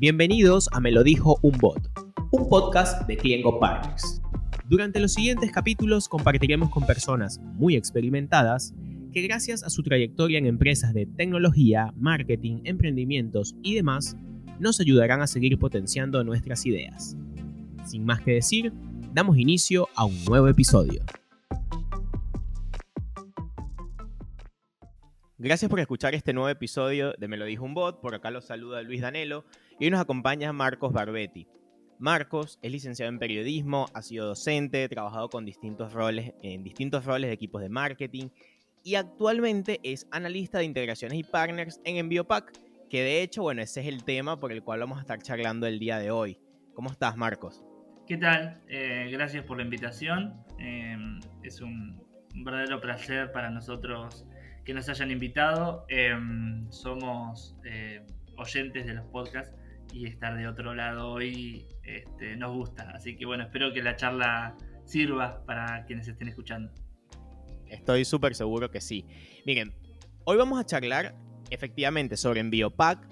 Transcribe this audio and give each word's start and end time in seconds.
Bienvenidos 0.00 0.70
a 0.72 0.80
Me 0.80 0.92
lo 0.92 1.02
dijo 1.02 1.38
un 1.42 1.58
bot, 1.58 1.78
un 2.30 2.48
podcast 2.48 3.06
de 3.06 3.18
Cliengo 3.18 3.60
Partners. 3.60 4.22
Durante 4.66 4.98
los 4.98 5.12
siguientes 5.12 5.52
capítulos 5.52 6.08
compartiremos 6.08 6.70
con 6.70 6.86
personas 6.86 7.38
muy 7.38 7.76
experimentadas 7.76 8.72
que 9.12 9.20
gracias 9.20 9.62
a 9.62 9.68
su 9.68 9.82
trayectoria 9.82 10.38
en 10.38 10.46
empresas 10.46 10.94
de 10.94 11.04
tecnología, 11.04 11.92
marketing, 11.98 12.62
emprendimientos 12.64 13.54
y 13.62 13.74
demás, 13.74 14.16
nos 14.58 14.80
ayudarán 14.80 15.20
a 15.20 15.26
seguir 15.26 15.58
potenciando 15.58 16.24
nuestras 16.24 16.64
ideas. 16.64 17.14
Sin 17.84 18.06
más 18.06 18.22
que 18.22 18.32
decir, 18.32 18.72
damos 19.12 19.36
inicio 19.36 19.86
a 19.96 20.06
un 20.06 20.24
nuevo 20.24 20.48
episodio. 20.48 21.02
Gracias 25.36 25.70
por 25.70 25.80
escuchar 25.80 26.14
este 26.14 26.32
nuevo 26.32 26.48
episodio 26.48 27.12
de 27.18 27.28
Me 27.28 27.36
lo 27.36 27.44
dijo 27.44 27.64
un 27.64 27.74
bot. 27.74 28.00
Por 28.00 28.14
acá 28.14 28.30
los 28.30 28.46
saluda 28.46 28.80
Luis 28.80 29.02
Danelo 29.02 29.44
y 29.80 29.86
hoy 29.86 29.90
nos 29.90 30.00
acompaña 30.00 30.52
Marcos 30.52 30.92
Barbetti. 30.92 31.48
Marcos 31.98 32.58
es 32.62 32.70
licenciado 32.70 33.10
en 33.10 33.18
periodismo, 33.18 33.86
ha 33.94 34.02
sido 34.02 34.26
docente, 34.26 34.86
trabajado 34.90 35.30
con 35.30 35.46
distintos 35.46 35.94
roles 35.94 36.34
en 36.42 36.62
distintos 36.62 37.06
roles 37.06 37.28
de 37.28 37.34
equipos 37.34 37.62
de 37.62 37.70
marketing 37.70 38.28
y 38.84 38.96
actualmente 38.96 39.80
es 39.82 40.06
analista 40.10 40.58
de 40.58 40.66
integraciones 40.66 41.18
y 41.18 41.22
partners 41.22 41.80
en 41.84 41.96
Enviopack, 41.96 42.52
que 42.90 43.02
de 43.02 43.22
hecho, 43.22 43.42
bueno, 43.42 43.62
ese 43.62 43.80
es 43.80 43.86
el 43.86 44.04
tema 44.04 44.38
por 44.38 44.52
el 44.52 44.62
cual 44.62 44.80
vamos 44.80 44.98
a 44.98 45.00
estar 45.00 45.18
charlando 45.22 45.66
el 45.66 45.78
día 45.78 45.98
de 45.98 46.10
hoy. 46.10 46.38
¿Cómo 46.74 46.90
estás, 46.90 47.16
Marcos? 47.16 47.64
¿Qué 48.06 48.18
tal? 48.18 48.60
Eh, 48.68 49.08
gracias 49.10 49.44
por 49.44 49.56
la 49.56 49.62
invitación. 49.62 50.44
Eh, 50.58 50.96
es 51.42 51.62
un, 51.62 52.02
un 52.34 52.44
verdadero 52.44 52.82
placer 52.82 53.32
para 53.32 53.48
nosotros 53.50 54.26
que 54.64 54.74
nos 54.74 54.90
hayan 54.90 55.10
invitado. 55.10 55.86
Em, 55.88 56.70
somos 56.70 57.56
eh, 57.64 58.04
oyentes 58.36 58.86
de 58.86 58.94
los 58.94 59.06
podcasts 59.06 59.54
y 59.92 60.06
estar 60.06 60.36
de 60.36 60.46
otro 60.46 60.74
lado 60.74 61.10
hoy 61.10 61.66
este, 61.82 62.36
nos 62.36 62.54
gusta. 62.54 62.90
Así 62.94 63.16
que 63.16 63.26
bueno, 63.26 63.44
espero 63.44 63.72
que 63.72 63.82
la 63.82 63.96
charla 63.96 64.56
sirva 64.84 65.44
para 65.46 65.84
quienes 65.86 66.08
estén 66.08 66.28
escuchando. 66.28 66.72
Estoy 67.66 68.04
súper 68.04 68.34
seguro 68.34 68.70
que 68.70 68.80
sí. 68.80 69.06
Miren, 69.46 69.72
hoy 70.24 70.36
vamos 70.36 70.58
a 70.58 70.64
charlar 70.64 71.14
efectivamente 71.50 72.16
sobre 72.16 72.40
Enviopack, 72.40 73.06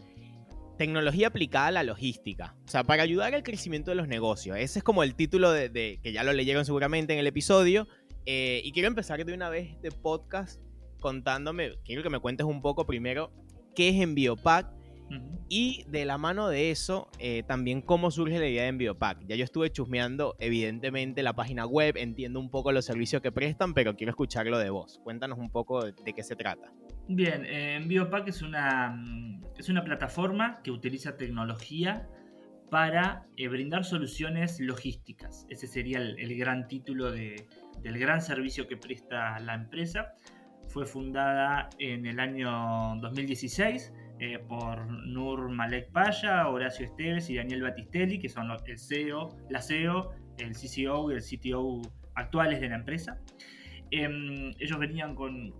tecnología 0.77 1.29
aplicada 1.29 1.69
a 1.69 1.71
la 1.73 1.83
logística. 1.83 2.56
O 2.65 2.69
sea, 2.69 2.84
para 2.84 3.03
ayudar 3.03 3.34
al 3.34 3.43
crecimiento 3.43 3.91
de 3.91 3.97
los 3.97 4.09
negocios. 4.09 4.56
Ese 4.59 4.81
es 4.81 4.84
como 4.84 5.03
el 5.03 5.15
título 5.15 5.53
de, 5.53 6.01
que 6.03 6.12
ya 6.12 6.25
lo 6.25 6.33
leyeron 6.33 6.65
seguramente 6.65 7.12
en 7.12 7.19
el 7.19 7.27
episodio. 7.27 7.87
Eh, 8.27 8.61
y 8.65 8.73
quiero 8.73 8.89
empezar 8.89 9.25
de 9.25 9.33
una 9.33 9.49
vez 9.49 9.71
este 9.71 9.91
podcast 9.91 10.61
contándome, 11.01 11.79
quiero 11.84 12.03
que 12.03 12.11
me 12.11 12.19
cuentes 12.19 12.47
un 12.47 12.61
poco 12.61 12.84
primero 12.87 13.33
qué 13.75 13.91
es 13.91 13.97
Y 15.48 15.84
de 15.89 16.05
la 16.05 16.19
mano 16.19 16.48
de 16.48 16.70
eso 16.70 17.09
eh, 17.19 17.42
también 17.47 17.81
cómo 17.81 18.11
surge 18.11 18.39
la 18.39 18.47
idea 18.47 18.64
de 18.64 18.69
Enviopack. 18.69 19.27
Ya 19.27 19.37
yo 19.37 19.45
estuve 19.45 19.70
chusmeando 19.70 20.37
evidentemente 20.39 21.23
la 21.23 21.34
página 21.34 21.67
web, 21.67 21.97
entiendo 21.97 22.39
un 22.39 22.50
poco 22.50 22.73
los 22.73 22.84
servicios 22.84 23.23
que 23.23 23.33
prestan, 23.33 23.73
pero 23.73 23.97
quiero 23.97 24.11
escucharlo 24.11 24.59
de 24.59 24.70
vos. 24.70 25.00
Cuéntanos 25.03 25.39
un 25.39 25.50
poco 25.50 25.84
de, 25.84 26.12
qué 26.12 26.23
se 26.23 26.37
trata. 26.37 26.73
Bien, 27.09 27.45
eh, 27.47 27.77
Enviopack 27.77 28.28
es 28.28 28.42
una, 28.42 29.03
es 29.56 29.69
una 29.69 29.83
plataforma 29.84 30.61
que 30.62 30.70
utiliza 30.70 31.17
tecnología 31.17 32.06
para 32.70 33.27
eh, 33.39 33.48
brindar 33.48 33.84
soluciones 33.84 34.61
logísticas. 34.61 35.47
Ese 35.48 35.67
sería 35.67 35.98
el, 35.98 36.37
gran 36.37 36.69
título 36.69 37.11
del 37.11 37.98
gran 37.98 38.20
servicio 38.20 38.69
que 38.69 38.77
presta 38.77 39.39
la 39.41 39.55
empresa 39.55 40.15
fue 40.69 40.84
fundada 40.84 41.70
en 41.78 42.05
el 42.06 42.20
año 42.20 42.97
2016 43.00 43.93
eh, 44.21 44.39
por 44.39 44.91
Nur 45.07 45.49
Malek 45.49 45.93
Paya, 45.93 46.49
Horacio 46.49 46.87
Esteves 46.87 47.31
y 47.31 47.37
Daniel 47.37 47.62
Battistelli, 47.62 48.19
que 48.19 48.29
son 48.29 48.49
el 48.67 48.79
CEO, 48.79 49.37
la 49.49 49.62
CEO, 49.62 50.11
el 50.39 50.55
CCO 50.55 51.12
y 51.12 51.15
el 51.15 51.23
CTO 51.23 51.83
actuales 52.15 52.61
de 52.61 52.69
la 52.69 52.77
empresa. 52.77 53.21
Em, 53.91 54.51
ellos 54.59 54.78
venían 54.78 55.15
con, 55.15 55.55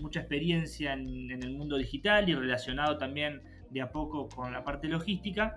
mucha 0.00 0.20
experiencia 0.20 0.92
en, 0.92 1.30
el 1.30 1.56
mundo 1.56 1.76
digital 1.76 2.28
y 2.28 2.34
relacionado 2.34 2.96
también 2.98 3.42
de 3.70 3.82
a 3.82 3.90
poco 3.90 4.28
con 4.28 4.52
la 4.52 4.64
parte 4.64 4.88
logística 4.88 5.56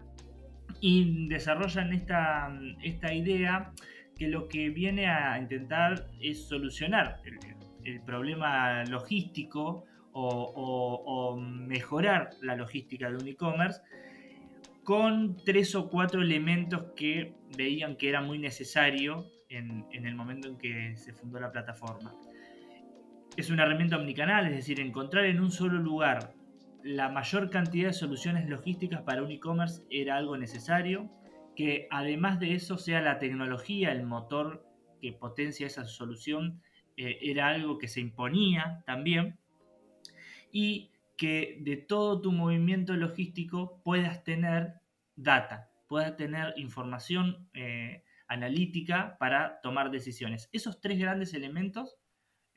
y 0.82 1.28
desarrollan 1.28 1.94
esta, 1.94 3.14
idea 3.14 3.72
que 4.18 4.28
lo 4.28 4.48
que 4.48 4.70
viene 4.70 5.08
a 5.08 5.38
intentar 5.40 6.08
es 6.20 6.48
solucionar 6.48 7.22
el 7.84 8.02
problema 8.02 8.84
logístico 8.86 9.86
o, 10.14 11.38
mejorar 11.38 12.32
la 12.42 12.56
logística 12.56 13.10
de 13.10 13.18
un 13.18 13.28
e-commerce 13.28 13.82
con 14.84 15.38
tres 15.38 15.76
o 15.76 15.90
cuatro 15.90 16.22
elementos 16.22 16.92
que 16.96 17.34
veían 17.56 17.96
que 17.96 18.10
era 18.10 18.22
muy 18.22 18.40
necesario 18.40 19.26
en, 19.50 19.86
el 19.92 20.16
momento 20.16 20.48
en 20.48 20.58
que 20.58 20.96
se 20.98 21.14
fundó 21.14 21.40
la 21.40 21.52
plataforma. 21.52 22.14
Es 23.38 23.50
una 23.50 23.64
herramienta 23.64 23.98
omnicanal, 23.98 24.48
es 24.48 24.56
decir, 24.56 24.80
encontrar 24.80 25.26
en 25.26 25.40
un 25.40 25.52
solo 25.52 25.78
lugar 25.78 26.34
la 26.84 27.10
mayor 27.10 27.50
cantidad 27.50 27.90
de 27.90 27.94
soluciones 27.94 28.50
logísticas 28.50 29.02
para 29.04 29.22
un 29.22 29.32
e-commerce 29.32 29.84
era 29.90 30.18
algo 30.18 30.36
necesario, 30.36 31.10
que 31.56 31.88
además 31.92 32.40
de 32.40 32.56
eso 32.56 32.78
sea 32.78 33.02
la 33.02 33.20
tecnología, 33.20 33.92
el 33.92 34.04
motor 34.04 34.66
que 35.00 35.14
potencia 35.14 35.68
esa 35.68 35.86
solución, 35.86 36.62
eh, 36.98 37.20
era 37.22 37.50
algo 37.50 37.78
que 37.78 37.88
se 37.88 38.02
imponía 38.02 38.84
también 38.86 39.38
y 40.52 40.92
que 41.18 41.58
de 41.62 41.78
todo 41.78 42.20
tu 42.22 42.32
movimiento 42.32 42.94
logístico 42.96 43.82
puedas 43.84 44.24
tener 44.24 44.74
data, 45.16 45.70
puedas 45.88 46.16
tener 46.18 46.54
información 46.58 47.50
eh, 47.54 48.04
analítica 48.28 49.18
para 49.20 49.62
tomar 49.62 49.92
decisiones. 49.92 50.50
Esos 50.52 50.80
tres 50.82 50.98
grandes 50.98 51.34
elementos 51.34 51.98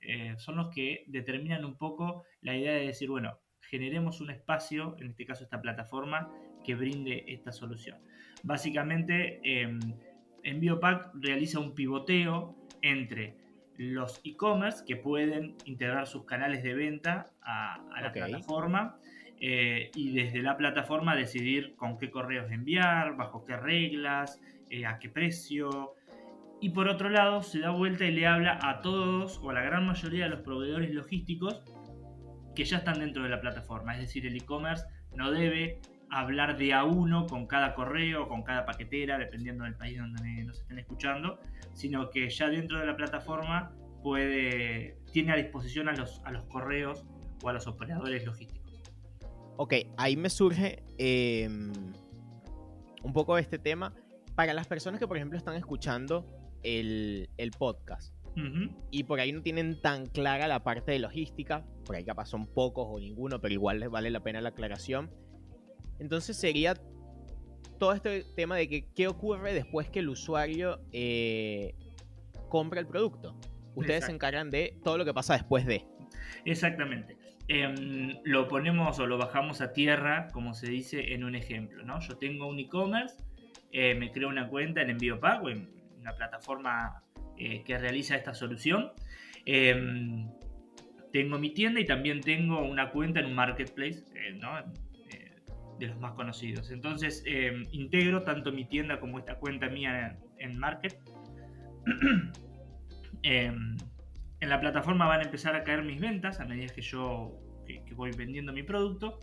eh, 0.00 0.34
son 0.38 0.56
los 0.56 0.68
que 0.68 1.04
determinan 1.08 1.64
un 1.64 1.76
poco 1.76 2.24
la 2.40 2.56
idea 2.56 2.72
de 2.72 2.86
decir, 2.86 3.08
bueno, 3.10 3.38
generemos 3.60 4.20
un 4.20 4.30
espacio, 4.30 4.96
en 4.98 5.10
este 5.10 5.26
caso 5.26 5.44
esta 5.44 5.60
plataforma, 5.60 6.30
que 6.62 6.74
brinde 6.74 7.24
esta 7.28 7.52
solución. 7.52 7.98
Básicamente, 8.42 9.40
eh, 9.44 9.78
Enviopack 10.42 11.10
realiza 11.14 11.58
un 11.58 11.74
pivoteo 11.74 12.56
entre 12.82 13.43
los 13.76 14.20
e-commerce 14.24 14.84
que 14.86 14.96
pueden 14.96 15.56
integrar 15.64 16.06
sus 16.06 16.24
canales 16.24 16.62
de 16.62 16.74
venta 16.74 17.30
a, 17.42 17.80
la 18.00 18.12
plataforma 18.12 18.98
eh, 19.40 19.90
y 19.94 20.12
desde 20.12 20.42
la 20.42 20.56
plataforma 20.56 21.16
decidir 21.16 21.74
con 21.76 21.98
qué 21.98 22.10
correos 22.10 22.50
enviar, 22.50 23.16
bajo 23.16 23.44
qué 23.44 23.56
reglas, 23.56 24.40
eh, 24.70 24.86
a 24.86 24.98
qué 24.98 25.08
precio. 25.08 25.94
Y 26.60 26.70
por 26.70 26.88
otro 26.88 27.10
lado, 27.10 27.42
se 27.42 27.58
da 27.60 27.70
vuelta 27.70 28.04
y 28.04 28.12
le 28.12 28.26
habla 28.26 28.58
a 28.62 28.80
todos 28.80 29.38
o 29.42 29.50
a 29.50 29.52
la 29.52 29.62
gran 29.62 29.86
mayoría 29.86 30.24
de 30.24 30.30
los 30.30 30.40
proveedores 30.40 30.94
logísticos 30.94 31.62
que 32.54 32.64
ya 32.64 32.78
están 32.78 33.00
dentro 33.00 33.24
de 33.24 33.28
la 33.28 33.40
plataforma. 33.40 33.94
Es 33.94 34.00
decir, 34.00 34.26
el 34.26 34.36
e-commerce 34.36 34.86
no 35.14 35.30
debe 35.30 35.80
hablar 36.10 36.56
de 36.56 36.72
a 36.72 36.84
uno 36.84 37.26
con 37.26 37.46
cada 37.46 37.74
correo, 37.74 38.28
con 38.28 38.42
cada 38.42 38.64
paquetera, 38.64 39.18
dependiendo 39.18 39.64
del 39.64 39.74
país 39.74 39.98
donde 39.98 40.44
nos 40.44 40.60
estén 40.60 40.78
escuchando, 40.78 41.40
sino 41.74 42.10
que 42.10 42.30
ya 42.30 42.48
dentro 42.48 42.78
de 42.78 42.86
la 42.86 42.96
plataforma 42.96 43.72
puede, 44.02 44.98
tiene 45.12 45.32
a 45.32 45.36
disposición 45.36 45.88
a 45.88 45.92
los, 45.92 46.20
a 46.24 46.30
los 46.30 46.44
correos 46.44 47.04
o 47.42 47.48
a 47.48 47.52
los 47.52 47.66
operadores 47.66 48.24
logísticos. 48.24 48.64
Ok, 49.56 49.74
ahí 49.96 50.16
me 50.16 50.30
surge 50.30 50.82
em, 50.98 51.72
un 53.02 53.12
poco 53.12 53.38
este 53.38 53.58
tema. 53.58 53.94
Para 54.34 54.52
las 54.52 54.66
personas 54.66 54.98
que, 54.98 55.06
por 55.06 55.16
ejemplo, 55.16 55.38
están 55.38 55.54
escuchando 55.54 56.26
el, 56.64 57.28
podcast 57.56 58.14
y 58.90 59.04
por 59.04 59.20
ahí 59.20 59.30
no 59.30 59.42
tienen 59.42 59.80
tan 59.80 60.06
clara 60.06 60.48
la 60.48 60.64
parte 60.64 60.90
de 60.90 60.98
logística, 60.98 61.64
por 61.84 61.94
ahí 61.94 62.04
capaz 62.04 62.26
son 62.26 62.46
pocos 62.46 62.86
o 62.88 62.98
ninguno, 62.98 63.40
pero 63.40 63.54
igual 63.54 63.78
les 63.78 63.90
vale 63.90 64.10
la 64.10 64.20
pena 64.24 64.40
la 64.40 64.48
aclaración. 64.48 65.10
Entonces 66.00 66.36
sería 66.36 66.74
todo 67.84 67.92
este 67.92 68.24
tema 68.34 68.56
de 68.56 68.66
que 68.66 68.86
qué 68.94 69.08
ocurre 69.08 69.52
después 69.52 69.90
que 69.90 69.98
el 69.98 70.08
usuario 70.08 70.80
eh, 70.90 71.74
compra 72.48 72.80
el 72.80 72.86
producto. 72.86 73.38
Ustedes 73.74 74.06
se 74.06 74.10
encargan 74.10 74.48
de 74.48 74.78
todo 74.82 74.96
lo 74.96 75.04
que 75.04 75.12
pasa 75.12 75.34
después 75.34 75.66
de. 75.66 75.84
Exactamente. 76.46 77.18
Em, 77.46 78.16
lo 78.24 78.48
ponemos 78.48 78.98
o 79.00 79.06
lo 79.06 79.18
bajamos 79.18 79.60
a 79.60 79.74
tierra, 79.74 80.28
como 80.32 80.54
se 80.54 80.70
dice 80.70 81.12
en 81.12 81.24
un 81.24 81.34
ejemplo. 81.34 81.84
¿no? 81.84 82.00
Yo 82.00 82.16
tengo 82.16 82.48
un 82.48 82.58
e-commerce, 82.58 83.16
eh, 83.70 83.94
me 83.94 84.10
creo 84.10 84.30
una 84.30 84.48
cuenta 84.48 84.80
en 84.80 84.88
Envío 84.88 85.20
Pago, 85.20 85.50
en 85.50 85.68
una 86.00 86.14
plataforma 86.14 87.02
eh, 87.36 87.64
que 87.64 87.76
realiza 87.76 88.16
esta 88.16 88.32
solución. 88.32 88.92
Em, 89.44 90.30
tengo 91.12 91.38
mi 91.38 91.50
tienda 91.50 91.80
y 91.80 91.84
también 91.84 92.22
tengo 92.22 92.62
una 92.62 92.88
cuenta 92.88 93.20
en 93.20 93.26
un 93.26 93.34
marketplace, 93.34 94.04
¿no? 94.40 94.64
De 95.84 95.90
los 95.90 96.00
más 96.00 96.12
conocidos. 96.12 96.70
Entonces 96.70 97.22
em, 97.26 97.64
integro 97.72 98.22
tanto 98.22 98.52
mi 98.52 98.64
tienda 98.64 99.00
como 99.00 99.18
esta 99.18 99.36
cuenta 99.36 99.68
mía 99.68 100.18
en, 100.38 100.58
Market. 100.58 100.98
Em, 103.22 103.76
en 104.40 104.48
la 104.48 104.60
plataforma 104.60 105.06
van 105.06 105.20
a 105.20 105.24
empezar 105.24 105.54
a 105.56 105.64
caer 105.64 105.82
mis 105.82 106.00
ventas 106.00 106.40
a 106.40 106.44
medida 106.44 106.72
que 106.72 106.82
yo 106.82 107.40
voy 107.94 108.10
vendiendo 108.12 108.52
mi 108.52 108.62
producto. 108.62 109.18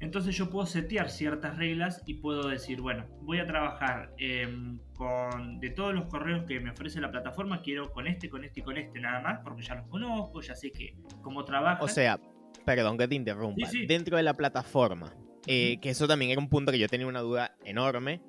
Entonces 0.00 0.34
yo 0.34 0.48
puedo 0.48 0.64
setear 0.64 1.10
ciertas 1.10 1.58
reglas 1.58 2.02
y 2.06 2.14
puedo 2.14 2.48
decir, 2.48 2.80
bueno, 2.80 3.04
voy 3.20 3.38
a 3.38 3.46
trabajar 3.46 4.14
em, 4.16 4.78
con 4.94 5.60
de 5.60 5.68
todos 5.70 5.92
los 5.92 6.06
correos 6.06 6.44
que 6.46 6.58
me 6.58 6.70
ofrece 6.70 7.02
la 7.02 7.10
plataforma, 7.10 7.60
quiero 7.60 7.92
con 7.92 8.06
este, 8.06 8.30
con 8.30 8.42
este 8.42 8.60
y 8.60 8.62
con 8.62 8.78
este 8.78 8.98
nada 8.98 9.20
más, 9.20 9.40
porque 9.44 9.62
ya 9.62 9.74
los 9.74 9.86
conozco, 9.88 10.40
ya 10.40 10.54
sé 10.54 10.72
que 10.72 10.96
cómo 11.20 11.44
trabaja. 11.44 11.84
O 11.84 11.88
sea, 11.88 12.18
perdón 12.64 12.96
que 12.96 13.08
te 13.08 13.14
interrumpa. 13.14 13.68
Dentro 13.86 14.16
de 14.16 14.22
la 14.22 14.34
plataforma, 14.34 15.12
eh, 15.46 15.78
que 15.80 15.90
eso 15.90 16.06
también 16.06 16.30
era 16.30 16.40
un 16.40 16.48
punto 16.48 16.72
que 16.72 16.78
yo 16.78 16.88
tenía 16.88 17.06
una 17.06 17.20
duda 17.20 17.56
enorme. 17.64 18.20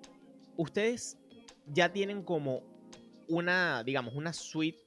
Ustedes 0.57 1.17
ya 1.67 1.91
tienen 1.91 2.23
como 2.23 2.63
una, 3.27 3.83
digamos, 3.83 4.15
una 4.15 4.33
suite 4.33 4.79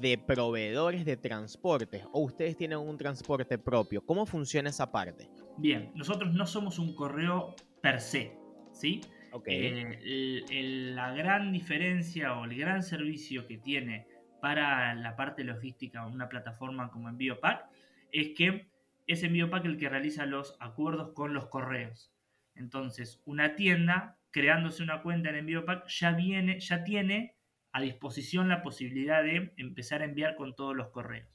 de 0.00 0.16
proveedores 0.16 1.04
de 1.04 1.16
transporte 1.16 2.04
o 2.12 2.20
ustedes 2.20 2.56
tienen 2.56 2.78
un 2.78 2.96
transporte 2.96 3.58
propio. 3.58 4.04
¿Cómo 4.04 4.26
funciona 4.26 4.70
esa 4.70 4.90
parte? 4.90 5.28
Bien, 5.58 5.90
nosotros 5.94 6.32
no 6.34 6.46
somos 6.46 6.78
un 6.78 6.94
correo 6.94 7.54
per 7.80 8.00
se, 8.00 8.36
¿sí? 8.72 9.00
Eh, 9.46 10.92
la 10.94 11.12
gran 11.12 11.52
diferencia 11.52 12.38
o 12.38 12.44
el 12.44 12.56
gran 12.56 12.82
servicio 12.82 13.46
que 13.46 13.58
tiene 13.58 14.06
para 14.40 14.94
la 14.94 15.16
parte 15.16 15.42
logística 15.42 16.06
una 16.06 16.28
plataforma 16.28 16.90
como 16.90 17.08
EnvíoPack 17.08 17.66
es 18.12 18.28
que 18.36 18.66
es 19.06 19.22
EnvíoPack 19.22 19.64
el 19.66 19.78
que 19.78 19.88
realiza 19.88 20.26
los 20.26 20.56
acuerdos 20.60 21.12
con 21.14 21.34
los 21.34 21.48
correos. 21.48 22.12
Entonces, 22.54 23.20
una 23.24 23.56
tienda 23.56 24.18
creándose 24.30 24.82
una 24.82 25.02
cuenta 25.02 25.30
en 25.30 25.36
EnvíoPack 25.36 25.88
ya 25.88 26.12
viene, 26.12 26.58
ya 26.60 26.84
tiene 26.84 27.36
a 27.72 27.80
disposición 27.80 28.48
la 28.48 28.62
posibilidad 28.62 29.22
de 29.22 29.52
empezar 29.56 30.02
a 30.02 30.06
enviar 30.06 30.36
con 30.36 30.54
todos 30.54 30.74
los 30.76 30.90
correos. 30.90 31.28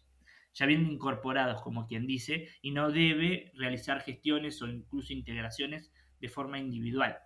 Ya 0.54 0.66
vienen 0.66 0.92
incorporados, 0.92 1.62
como 1.62 1.86
quien 1.86 2.07
dice, 2.07 2.48
y 2.62 2.71
no 2.71 2.92
debe 2.92 3.51
realizar 3.56 4.01
gestiones 4.01 4.62
o 4.62 4.68
incluso 4.68 5.13
integraciones 5.13 5.92
de 6.19 6.27
forma 6.27 6.60
individual. 6.60 7.18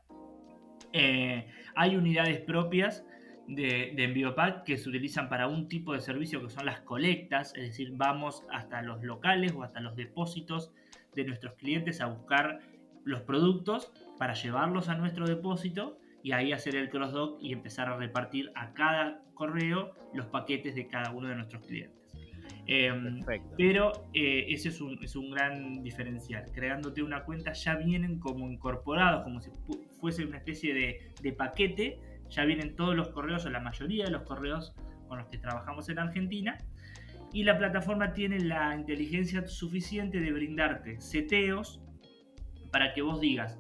Eh, 0.92 1.48
hay 1.76 1.96
unidades 1.96 2.42
propias 2.42 3.06
de, 3.48 3.94
de 3.96 4.04
EnvíoPack 4.04 4.64
que 4.64 4.78
se 4.78 4.90
utilizan 4.90 5.30
para 5.30 5.48
un 5.48 5.68
tipo 5.68 5.94
de 5.94 6.02
servicio 6.02 6.42
que 6.42 6.50
son 6.50 6.66
las 6.66 6.82
colectas, 6.82 7.54
es 7.56 7.64
decir, 7.64 7.92
vamos 7.94 8.44
hasta 8.52 8.82
los 8.82 9.04
locales 9.04 9.54
o 9.54 9.64
hasta 9.64 9.80
los 9.80 9.96
depósitos 9.96 10.72
de 11.16 11.26
nuestros 11.26 11.54
clientes 11.56 12.02
a 12.02 12.08
buscar 12.08 12.60
los 13.04 13.22
productos 13.22 13.92
para 14.18 14.34
llevarlos 14.34 14.90
a 14.90 14.96
nuestro 14.96 15.26
depósito 15.28 15.98
y 16.24 16.32
ahí 16.32 16.54
hacer 16.54 16.76
el 16.76 16.90
cross-dock 16.90 17.38
y 17.42 17.52
empezar 17.52 17.90
a 17.90 17.98
repartir 17.98 18.52
a 18.56 18.74
cada 18.74 19.22
correo 19.34 19.92
los 20.14 20.28
paquetes 20.28 20.76
de 20.76 20.88
cada 20.88 21.12
uno 21.12 21.28
de 21.28 21.36
nuestros 21.36 21.66
clientes. 21.66 22.04
Em, 22.66 23.20
pero 23.58 23.92
eh, 24.14 24.46
ese 24.48 24.70
es 24.70 24.80
un, 24.80 24.98
es 25.04 25.16
un, 25.18 25.32
gran 25.32 25.84
diferencial. 25.84 26.46
Creándote 26.54 27.04
una 27.04 27.26
cuenta 27.26 27.52
ya 27.52 27.76
vienen 27.76 28.20
como 28.20 28.50
incorporados, 28.50 29.24
como 29.24 29.42
si 29.42 29.50
fuese 30.00 30.24
una 30.26 30.38
especie 30.38 30.74
de, 30.74 31.12
de, 31.22 31.34
paquete. 31.34 32.00
Ya 32.30 32.46
vienen 32.46 32.76
todos 32.76 32.96
los 32.96 33.10
correos 33.10 33.46
o 33.46 33.50
la 33.50 33.60
mayoría 33.60 34.06
de 34.06 34.12
los 34.12 34.24
correos 34.24 34.76
con 35.08 35.20
los 35.20 35.28
que 35.28 35.38
trabajamos 35.38 35.90
en 35.90 36.00
Argentina. 36.00 36.58
Y 37.32 37.44
la 37.44 37.58
plataforma 37.58 38.14
tiene 38.14 38.40
la 38.40 38.76
inteligencia 38.76 39.46
suficiente 39.48 40.20
de 40.20 40.32
brindarte 40.32 41.02
seteos 41.02 41.82
para 42.72 42.94
que 42.94 43.02
vos 43.02 43.22
digas, 43.22 43.60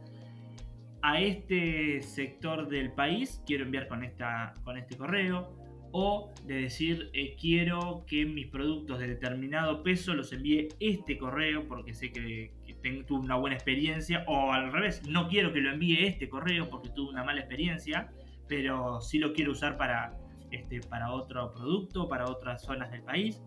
a 1.04 1.19
este 1.19 2.01
sector 2.01 2.69
del 2.69 2.94
país 2.94 3.44
quiero 3.45 3.65
enviar 3.65 3.88
con, 3.88 4.04
esta, 4.04 4.54
con 4.63 4.77
este 4.77 4.98
correo. 4.98 5.62
O 5.95 6.33
de 6.45 6.56
decir, 6.56 7.12
eh, 7.13 7.36
quiero 7.39 8.04
que 8.07 8.25
mis 8.25 8.48
productos 8.48 8.98
de 8.98 9.09
determinado 9.09 9.83
peso 9.83 10.16
los 10.16 10.33
envíe 10.33 10.69
este 10.80 11.19
correo 11.19 11.68
porque 11.68 11.94
sé 11.94 12.12
que, 12.12 12.51
tuve 13.06 13.19
una 13.19 13.36
buena 13.36 13.56
experiencia. 13.56 14.24
O 14.27 14.51
al 14.51 14.71
revés, 14.71 15.07
no 15.07 15.27
quiero 15.27 15.54
que 15.54 15.62
lo 15.62 15.71
envíe 15.71 16.07
este 16.07 16.30
correo 16.30 16.68
porque 16.68 16.89
tuve 16.89 17.12
una 17.12 17.24
mala 17.24 17.42
experiencia, 17.42 18.09
pero 18.48 19.01
sí 19.01 19.19
lo 19.19 19.34
quiero 19.34 19.51
usar 19.51 19.78
para, 19.78 20.18
este, 20.51 20.81
para 20.81 21.12
otro 21.12 21.51
producto, 21.54 22.07
para 22.07 22.25
otras 22.25 22.63
zonas 22.63 22.92
del 22.92 23.04
país. 23.04 23.42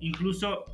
Incluso 0.00 0.64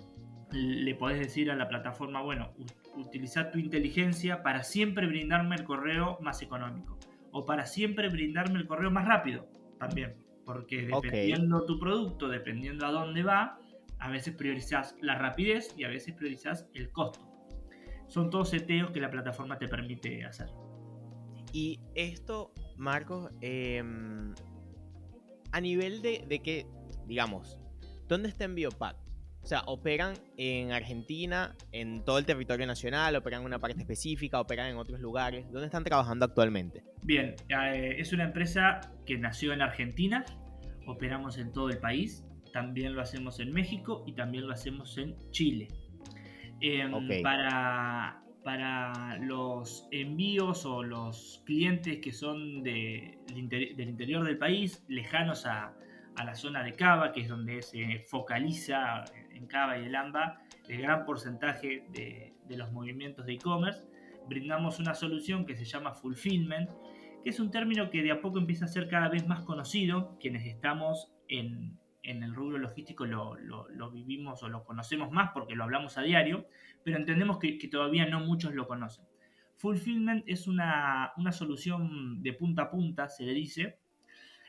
le 0.52 0.94
podés 0.94 1.18
decir 1.18 1.50
a 1.50 1.56
la 1.56 1.68
plataforma, 1.68 2.22
bueno, 2.22 2.52
utilizar 2.96 3.50
tu 3.50 3.58
inteligencia 3.58 4.42
para 4.42 4.62
siempre 4.62 5.06
brindarme 5.06 5.56
el 5.56 5.64
correo 5.64 6.18
más 6.20 6.42
económico 6.42 6.98
o 7.32 7.44
para 7.44 7.66
siempre 7.66 8.08
brindarme 8.08 8.58
el 8.58 8.66
correo 8.66 8.90
más 8.90 9.06
rápido 9.06 9.48
también, 9.78 10.16
porque 10.44 10.86
dependiendo 10.86 11.64
tu 11.66 11.78
producto, 11.78 12.28
dependiendo 12.28 12.86
a 12.86 12.90
dónde 12.90 13.22
va, 13.22 13.58
a 13.98 14.10
veces 14.10 14.34
priorizas 14.34 14.96
la 15.00 15.16
rapidez 15.16 15.74
y 15.76 15.84
a 15.84 15.88
veces 15.88 16.14
priorizas 16.14 16.68
el 16.74 16.90
costo. 16.90 17.20
Son 18.08 18.30
todos 18.30 18.50
seteos 18.50 18.90
que 18.90 19.00
la 19.00 19.10
plataforma 19.10 19.58
te 19.58 19.68
permite 19.68 20.24
hacer. 20.24 20.48
Y 21.52 21.80
esto, 21.94 22.52
Marcos, 22.76 23.30
em, 23.40 24.34
a 25.52 25.60
nivel 25.60 26.02
de, 26.02 26.24
de 26.28 26.38
que, 26.40 26.66
digamos, 27.06 27.58
¿dónde 28.08 28.28
está 28.28 28.44
Enviopack? 28.44 28.96
O 29.46 29.48
sea, 29.48 29.62
operan 29.66 30.14
en 30.36 30.72
Argentina, 30.72 31.54
en 31.70 32.04
todo 32.04 32.18
el 32.18 32.26
territorio 32.26 32.66
nacional, 32.66 33.14
operan 33.14 33.42
en 33.42 33.46
una 33.46 33.60
parte 33.60 33.78
específica, 33.78 34.40
operan 34.40 34.70
en 34.70 34.76
otros 34.76 34.98
lugares. 34.98 35.46
¿Dónde 35.52 35.66
están 35.66 35.84
trabajando 35.84 36.24
actualmente? 36.24 36.82
Bien, 37.04 37.36
eh, 37.48 37.94
es 37.96 38.12
una 38.12 38.24
empresa 38.24 38.80
que 39.06 39.16
nació 39.18 39.52
en 39.52 39.62
Argentina, 39.62 40.24
operamos 40.88 41.38
en 41.38 41.52
todo 41.52 41.68
el 41.68 41.78
país, 41.78 42.24
también 42.52 42.96
lo 42.96 43.02
hacemos 43.02 43.38
en 43.38 43.52
México 43.52 44.02
y 44.04 44.14
también 44.14 44.48
lo 44.48 44.52
hacemos 44.52 44.98
en 44.98 45.14
Chile. 45.30 45.68
Em, 46.60 47.22
para, 47.22 48.20
para 48.46 49.18
los 49.18 49.88
envíos 49.90 50.66
o 50.66 50.84
los 50.84 51.42
clientes 51.44 51.98
que 51.98 52.12
son 52.12 52.62
del 52.62 53.18
interior 53.34 54.24
del 54.24 54.38
país, 54.38 54.84
lejanos 54.86 55.46
a, 55.46 55.74
la 56.24 56.34
zona 56.36 56.62
de 56.62 56.72
Cava, 56.74 57.10
que 57.10 57.22
es 57.22 57.28
donde 57.28 57.60
se 57.60 58.04
focaliza 58.06 59.04
en 59.34 59.48
Cava 59.48 59.76
y 59.78 59.86
el 59.86 59.96
AMBA 59.96 60.40
el 60.68 60.80
gran 60.80 61.04
porcentaje 61.04 61.86
de, 61.90 62.36
los 62.56 62.70
movimientos 62.70 63.26
de 63.26 63.32
e-commerce, 63.32 63.84
brindamos 64.28 64.78
una 64.78 64.94
solución 64.94 65.44
que 65.44 65.56
se 65.56 65.64
llama 65.64 65.92
fulfillment, 65.92 66.70
que 67.24 67.30
es 67.30 67.40
un 67.40 67.50
término 67.50 67.90
que 67.90 68.04
de 68.04 68.12
a 68.12 68.20
poco 68.20 68.38
empieza 68.38 68.66
a 68.66 68.68
ser 68.68 68.88
cada 68.88 69.08
vez 69.08 69.26
más 69.26 69.40
conocido. 69.40 70.16
Quienes 70.20 70.46
estamos 70.46 71.12
en, 71.26 71.80
el 72.04 72.32
rubro 72.32 72.58
logístico 72.58 73.06
lo, 73.06 73.90
vivimos 73.90 74.44
o 74.44 74.48
lo 74.48 74.62
conocemos 74.62 75.10
más 75.10 75.32
porque 75.34 75.56
lo 75.56 75.64
hablamos 75.64 75.98
a 75.98 76.02
diario, 76.02 76.46
pero 76.86 76.98
entendemos 76.98 77.40
que, 77.40 77.58
todavía 77.68 78.06
no 78.06 78.20
muchos 78.20 78.54
lo 78.54 78.68
conocen. 78.68 79.04
Fulfillment 79.56 80.22
es 80.28 80.46
una, 80.46 81.12
una, 81.16 81.32
solución 81.32 82.22
de 82.22 82.32
punta 82.32 82.62
a 82.62 82.70
punta, 82.70 83.08
se 83.08 83.24
le 83.24 83.34
dice. 83.34 83.80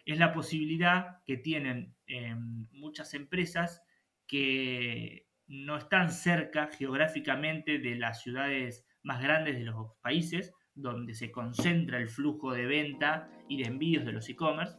Es 0.06 0.20
la 0.20 0.34
posibilidad 0.34 1.24
que 1.26 1.38
tienen 1.38 1.96
eh, 2.06 2.36
muchas 2.74 3.16
empresas 3.16 3.82
que 4.28 5.26
no 5.48 5.78
están 5.78 6.12
cerca 6.12 6.70
geográficamente 6.72 7.80
de 7.80 7.96
las 7.96 8.22
ciudades 8.22 8.86
más 9.02 9.20
grandes 9.20 9.58
de 9.58 9.64
los 9.64 9.94
países, 10.04 10.54
donde 10.76 11.16
se 11.16 11.32
concentra 11.32 11.98
el 11.98 12.08
flujo 12.08 12.54
de 12.54 12.68
venta 12.68 13.32
y 13.50 13.64
de 13.64 13.68
envíos 13.68 14.06
de 14.06 14.12
los 14.12 14.30
e-commerce, 14.30 14.78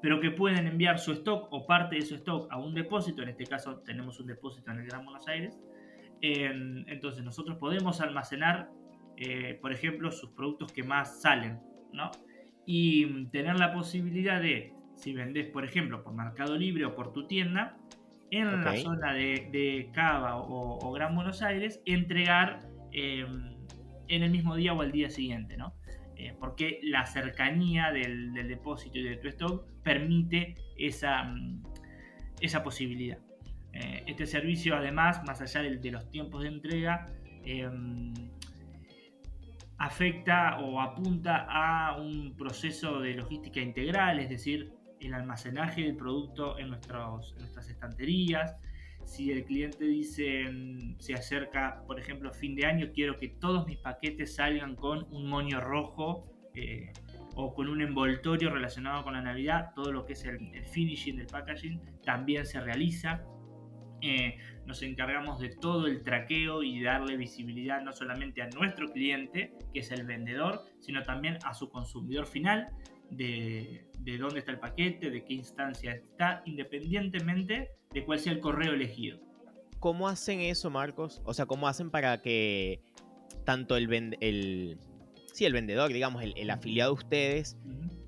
pero 0.00 0.20
que 0.20 0.30
pueden 0.30 0.66
enviar 0.66 1.00
su 1.00 1.12
stock 1.12 1.48
o 1.50 1.66
parte 1.66 1.96
de 1.96 2.02
su 2.02 2.14
stock 2.14 2.50
a 2.50 2.56
un 2.56 2.72
depósito, 2.72 3.20
en 3.20 3.28
este 3.28 3.44
caso 3.44 3.80
tenemos 3.80 4.18
un 4.20 4.26
depósito 4.28 4.70
en 4.70 4.78
el 4.78 4.86
Gran 4.86 5.04
Buenos 5.04 5.28
Aires, 5.28 5.60
entonces 6.22 7.24
nosotros 7.24 7.56
podemos 7.58 8.00
almacenar, 8.00 8.70
eh, 9.16 9.58
por 9.60 9.72
ejemplo, 9.72 10.10
sus 10.10 10.30
productos 10.30 10.72
que 10.72 10.82
más 10.82 11.22
salen, 11.22 11.60
¿no? 11.92 12.10
Y 12.66 13.26
tener 13.26 13.58
la 13.58 13.72
posibilidad 13.72 14.40
de, 14.40 14.74
si 14.96 15.12
vendés, 15.12 15.46
por 15.46 15.64
ejemplo, 15.64 16.02
por 16.02 16.14
Mercado 16.14 16.56
Libre 16.56 16.84
o 16.84 16.94
por 16.94 17.12
tu 17.12 17.26
tienda, 17.26 17.76
en 18.30 18.64
la 18.64 18.76
zona 18.76 19.12
de, 19.12 19.90
Cava 19.92 20.36
o, 20.36 20.92
Gran 20.92 21.16
Buenos 21.16 21.42
Aires, 21.42 21.82
entregar 21.84 22.60
em, 22.92 23.56
en 24.06 24.22
el 24.22 24.30
mismo 24.30 24.54
día 24.54 24.72
o 24.72 24.82
al 24.82 24.92
día 24.92 25.10
siguiente, 25.10 25.56
¿no? 25.56 25.74
Eh, 26.16 26.34
porque 26.38 26.80
la 26.82 27.06
cercanía 27.06 27.90
del, 27.92 28.32
depósito 28.34 28.98
y 28.98 29.02
de 29.02 29.16
tu 29.16 29.28
stock 29.28 29.64
permite 29.82 30.54
esa, 30.76 31.24
mm, 31.24 31.62
esa 32.40 32.62
posibilidad. 32.62 33.18
Eh, 33.72 34.04
este 34.06 34.26
servicio 34.26 34.76
además, 34.76 35.22
más 35.24 35.40
allá 35.40 35.62
de, 35.62 35.90
los 35.90 36.10
tiempos 36.10 36.42
de 36.42 36.48
entrega, 36.48 37.06
em, 37.44 38.12
afecta 39.78 40.58
o 40.60 40.80
apunta 40.80 41.46
a 41.48 41.96
un 41.96 42.36
proceso 42.36 43.00
de 43.00 43.14
logística 43.14 43.60
integral, 43.60 44.18
es 44.20 44.28
decir, 44.28 44.72
el 45.00 45.14
almacenaje 45.14 45.82
del 45.82 45.96
producto 45.96 46.58
en, 46.58 46.68
nuestras 46.68 47.68
estanterías. 47.68 48.56
Si 49.04 49.32
el 49.32 49.44
cliente 49.44 49.84
dice, 49.84 50.44
mm, 50.50 51.00
se 51.00 51.14
acerca, 51.14 51.82
por 51.86 51.98
ejemplo, 51.98 52.32
fin 52.32 52.54
de 52.54 52.66
año, 52.66 52.90
quiero 52.92 53.16
que 53.16 53.28
todos 53.28 53.66
mis 53.66 53.78
paquetes 53.78 54.34
salgan 54.34 54.76
con 54.76 55.06
un 55.10 55.26
moño 55.26 55.60
rojo 55.60 56.26
eh, 56.54 56.92
o 57.34 57.54
con 57.54 57.68
un 57.68 57.80
envoltorio 57.80 58.50
relacionado 58.50 59.02
con 59.02 59.14
la 59.14 59.22
Navidad, 59.22 59.72
todo 59.74 59.92
lo 59.92 60.04
que 60.04 60.12
es 60.12 60.24
el, 60.24 60.38
finishing 60.66 61.16
del 61.16 61.26
packaging 61.26 61.80
también 62.04 62.44
se 62.44 62.60
realiza. 62.60 63.22
Eh, 64.02 64.38
nos 64.66 64.82
encargamos 64.82 65.40
de 65.40 65.48
todo 65.48 65.86
el 65.86 66.02
traqueo 66.02 66.62
y 66.62 66.82
darle 66.82 67.16
visibilidad 67.16 67.82
no 67.82 67.92
solamente 67.92 68.42
a 68.42 68.48
nuestro 68.48 68.88
cliente, 68.88 69.52
que 69.72 69.80
es 69.80 69.90
el 69.90 70.06
vendedor, 70.06 70.64
sino 70.80 71.02
también 71.02 71.38
a 71.44 71.54
su 71.54 71.70
consumidor 71.70 72.26
final, 72.26 72.68
de, 73.10 73.84
de 73.98 74.18
dónde 74.18 74.38
está 74.38 74.52
el 74.52 74.60
paquete, 74.60 75.10
de 75.10 75.24
qué 75.24 75.34
instancia 75.34 75.92
está, 75.92 76.42
independientemente 76.44 77.70
de 77.92 78.04
cuál 78.04 78.20
sea 78.20 78.32
el 78.32 78.40
correo 78.40 78.72
elegido. 78.72 79.18
¿Cómo 79.80 80.08
hacen 80.08 80.40
eso, 80.40 80.70
Marcos? 80.70 81.22
O 81.24 81.34
sea, 81.34 81.46
¿cómo 81.46 81.66
hacen 81.66 81.90
para 81.90 82.20
que 82.20 82.80
tanto 83.44 83.76
el, 83.76 84.16
el, 84.20 84.78
sí, 85.32 85.44
el 85.44 85.52
vendedor, 85.52 85.92
digamos, 85.92 86.22
el, 86.22 86.50
afiliado 86.50 86.94
de 86.94 87.02
ustedes, 87.02 87.56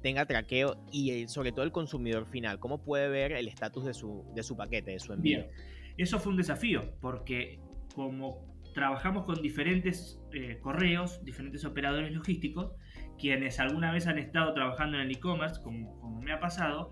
tenga 0.03 0.27
traqueo 0.27 0.77
y 0.93 1.27
sobre 1.29 1.51
todo 1.51 1.65
el 1.65 1.73
consumidor 1.73 2.27
final? 2.27 2.61
¿Cómo 2.61 2.85
puede 2.85 3.09
ver 3.09 3.33
el 3.33 3.49
estatus 3.49 3.87
de 3.87 3.95
su, 3.95 4.25
de 4.35 4.43
su 4.43 4.57
paquete, 4.57 4.93
de 4.93 5.01
su 5.01 5.13
envío? 5.13 5.41
Bien. 5.41 5.51
Eso 5.97 6.19
fue 6.19 6.33
un 6.33 6.37
desafío, 6.37 6.95
porque 7.01 7.61
como 7.95 8.53
trabajamos 8.75 9.25
con 9.25 9.43
diferentes 9.43 10.21
eh, 10.33 10.59
correos, 10.61 11.25
diferentes 11.25 11.65
operadores 11.65 12.13
logísticos, 12.13 12.73
quienes 13.19 13.61
alguna 13.61 13.93
vez 13.93 14.07
han 14.07 14.19
estado 14.19 14.53
trabajando 14.55 14.99
en 14.99 15.05
el 15.05 15.11
e-commerce, 15.13 15.61
como, 15.63 15.99
como 16.01 16.21
me 16.21 16.33
ha 16.33 16.41
pasado, 16.41 16.91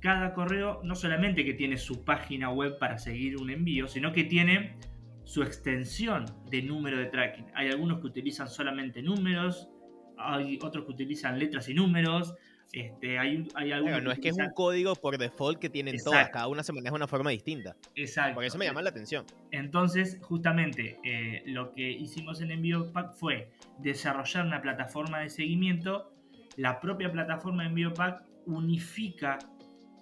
cada 0.00 0.32
correo 0.32 0.80
no 0.84 0.94
solamente 0.94 1.44
que 1.44 1.54
tiene 1.54 1.76
su 1.76 2.04
página 2.04 2.50
web 2.50 2.78
para 2.78 2.98
seguir 2.98 3.36
un 3.36 3.50
envío, 3.50 3.88
sino 3.88 4.12
que 4.12 4.24
tiene 4.24 4.78
su 5.24 5.42
extensión 5.42 6.24
de 6.50 6.62
número 6.62 6.98
de 6.98 7.06
tracking. 7.06 7.46
Hay 7.54 7.68
algunos 7.68 8.00
que 8.00 8.06
utilizan 8.06 8.48
solamente 8.48 9.02
números, 9.02 9.68
hay 10.16 10.58
otros 10.62 10.84
que 10.84 10.92
utilizan 10.92 11.38
letras 11.38 11.68
y 11.68 11.74
números. 11.74 12.34
Este, 12.72 13.18
hay, 13.18 13.48
hay 13.54 13.70
no 14.02 14.12
es 14.12 14.18
que 14.18 14.28
es 14.28 14.36
un 14.36 14.50
código 14.50 14.94
por 14.94 15.16
default 15.16 15.58
que 15.58 15.70
tienen 15.70 15.96
todas, 16.04 16.28
cada 16.28 16.48
una 16.48 16.62
se 16.62 16.72
maneja 16.72 16.92
de 16.92 16.96
una 16.96 17.08
forma 17.08 17.30
distinta. 17.30 17.76
Exacto. 17.94 18.34
Por 18.34 18.44
eso 18.44 18.58
me 18.58 18.66
llama 18.66 18.82
la 18.82 18.90
atención. 18.90 19.24
Entonces, 19.50 20.18
justamente, 20.20 20.98
eh, 21.02 21.42
lo 21.46 21.72
que 21.72 21.90
hicimos 21.90 22.42
en 22.42 22.50
EnvíoPack 22.50 23.14
fue 23.14 23.50
desarrollar 23.78 24.46
una 24.46 24.60
plataforma 24.60 25.20
de 25.20 25.30
seguimiento. 25.30 26.12
La 26.56 26.80
propia 26.80 27.10
plataforma 27.10 27.62
de 27.62 27.70
EnvíoPack 27.70 28.22
unifica 28.44 29.38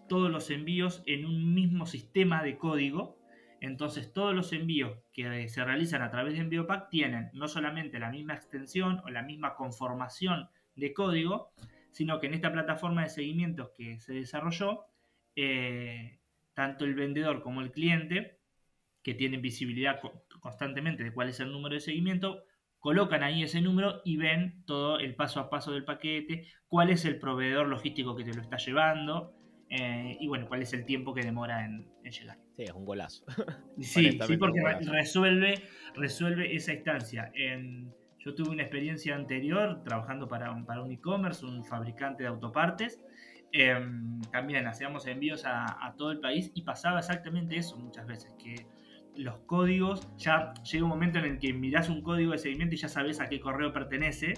todos 0.08 0.30
los 0.30 0.50
envíos 0.50 1.02
en 1.06 1.24
un 1.24 1.54
mismo 1.54 1.86
sistema 1.86 2.42
de 2.42 2.58
código. 2.58 3.16
Entonces 3.60 4.12
todos 4.12 4.34
los 4.34 4.52
envíos 4.52 4.98
que 5.12 5.48
se 5.48 5.64
realizan 5.64 6.02
a 6.02 6.10
través 6.10 6.34
de 6.34 6.40
EnvíoPack 6.40 6.90
tienen 6.90 7.30
no 7.32 7.46
solamente 7.48 7.98
la 7.98 8.10
misma 8.10 8.34
extensión 8.34 9.00
o 9.04 9.08
la 9.08 9.22
misma 9.22 9.54
conformación 9.54 10.48
de 10.74 10.92
código, 10.92 11.52
sino 11.96 12.20
que 12.20 12.26
en 12.26 12.34
esta 12.34 12.52
plataforma 12.52 13.04
de 13.04 13.08
seguimiento 13.08 13.72
que 13.74 13.98
se 14.00 14.12
desarrolló, 14.12 14.84
eh, 15.34 16.18
tanto 16.52 16.84
el 16.84 16.94
vendedor 16.94 17.40
como 17.40 17.62
el 17.62 17.72
cliente, 17.72 18.38
que 19.02 19.14
tienen 19.14 19.40
visibilidad 19.40 19.98
constantemente 20.40 21.04
de 21.04 21.14
cuál 21.14 21.30
es 21.30 21.40
el 21.40 21.50
número 21.50 21.74
de 21.74 21.80
seguimiento, 21.80 22.44
colocan 22.80 23.22
ahí 23.22 23.42
ese 23.42 23.62
número 23.62 24.02
y 24.04 24.18
ven 24.18 24.62
todo 24.66 24.98
el 24.98 25.14
paso 25.14 25.40
a 25.40 25.48
paso 25.48 25.72
del 25.72 25.86
paquete, 25.86 26.46
cuál 26.68 26.90
es 26.90 27.06
el 27.06 27.18
proveedor 27.18 27.66
logístico 27.66 28.14
que 28.14 28.24
te 28.24 28.34
lo 28.34 28.42
está 28.42 28.58
llevando, 28.58 29.32
eh, 29.70 30.18
y 30.20 30.28
bueno, 30.28 30.48
cuál 30.48 30.60
es 30.60 30.74
el 30.74 30.84
tiempo 30.84 31.14
que 31.14 31.22
demora 31.22 31.64
en, 31.64 31.88
llegar. 32.02 32.36
Sí, 32.56 32.64
es 32.64 32.72
un 32.72 32.84
golazo. 32.84 33.24
sí, 33.80 34.18
sí, 34.20 34.36
porque 34.36 34.60
resuelve, 34.82 35.62
resuelve 35.94 36.54
esa 36.54 36.74
instancia. 36.74 37.32
Yo 38.26 38.34
tuve 38.34 38.50
una 38.50 38.62
experiencia 38.62 39.14
anterior 39.14 39.84
trabajando 39.84 40.26
para 40.26 40.52
para 40.66 40.82
un 40.82 40.90
e-commerce, 40.90 41.46
un 41.46 41.64
fabricante 41.64 42.24
de 42.24 42.28
autopartes. 42.28 43.00
Em, 43.52 44.20
también 44.32 44.66
hacíamos 44.66 45.06
envíos 45.06 45.44
a, 45.46 45.94
todo 45.96 46.10
el 46.10 46.18
país 46.18 46.50
y 46.52 46.62
pasaba 46.62 46.98
exactamente 46.98 47.56
eso 47.56 47.78
muchas 47.78 48.04
veces, 48.04 48.34
que 48.36 48.66
los 49.14 49.38
códigos, 49.46 50.08
ya 50.18 50.52
llega 50.64 50.82
un 50.82 50.90
momento 50.90 51.20
en 51.20 51.24
el 51.26 51.38
que 51.38 51.52
mirás 51.52 51.88
un 51.88 52.02
código 52.02 52.32
de 52.32 52.38
seguimiento 52.38 52.74
y 52.74 52.78
ya 52.78 52.88
sabes 52.88 53.20
a 53.20 53.28
qué 53.28 53.38
correo 53.38 53.72
pertenece 53.72 54.34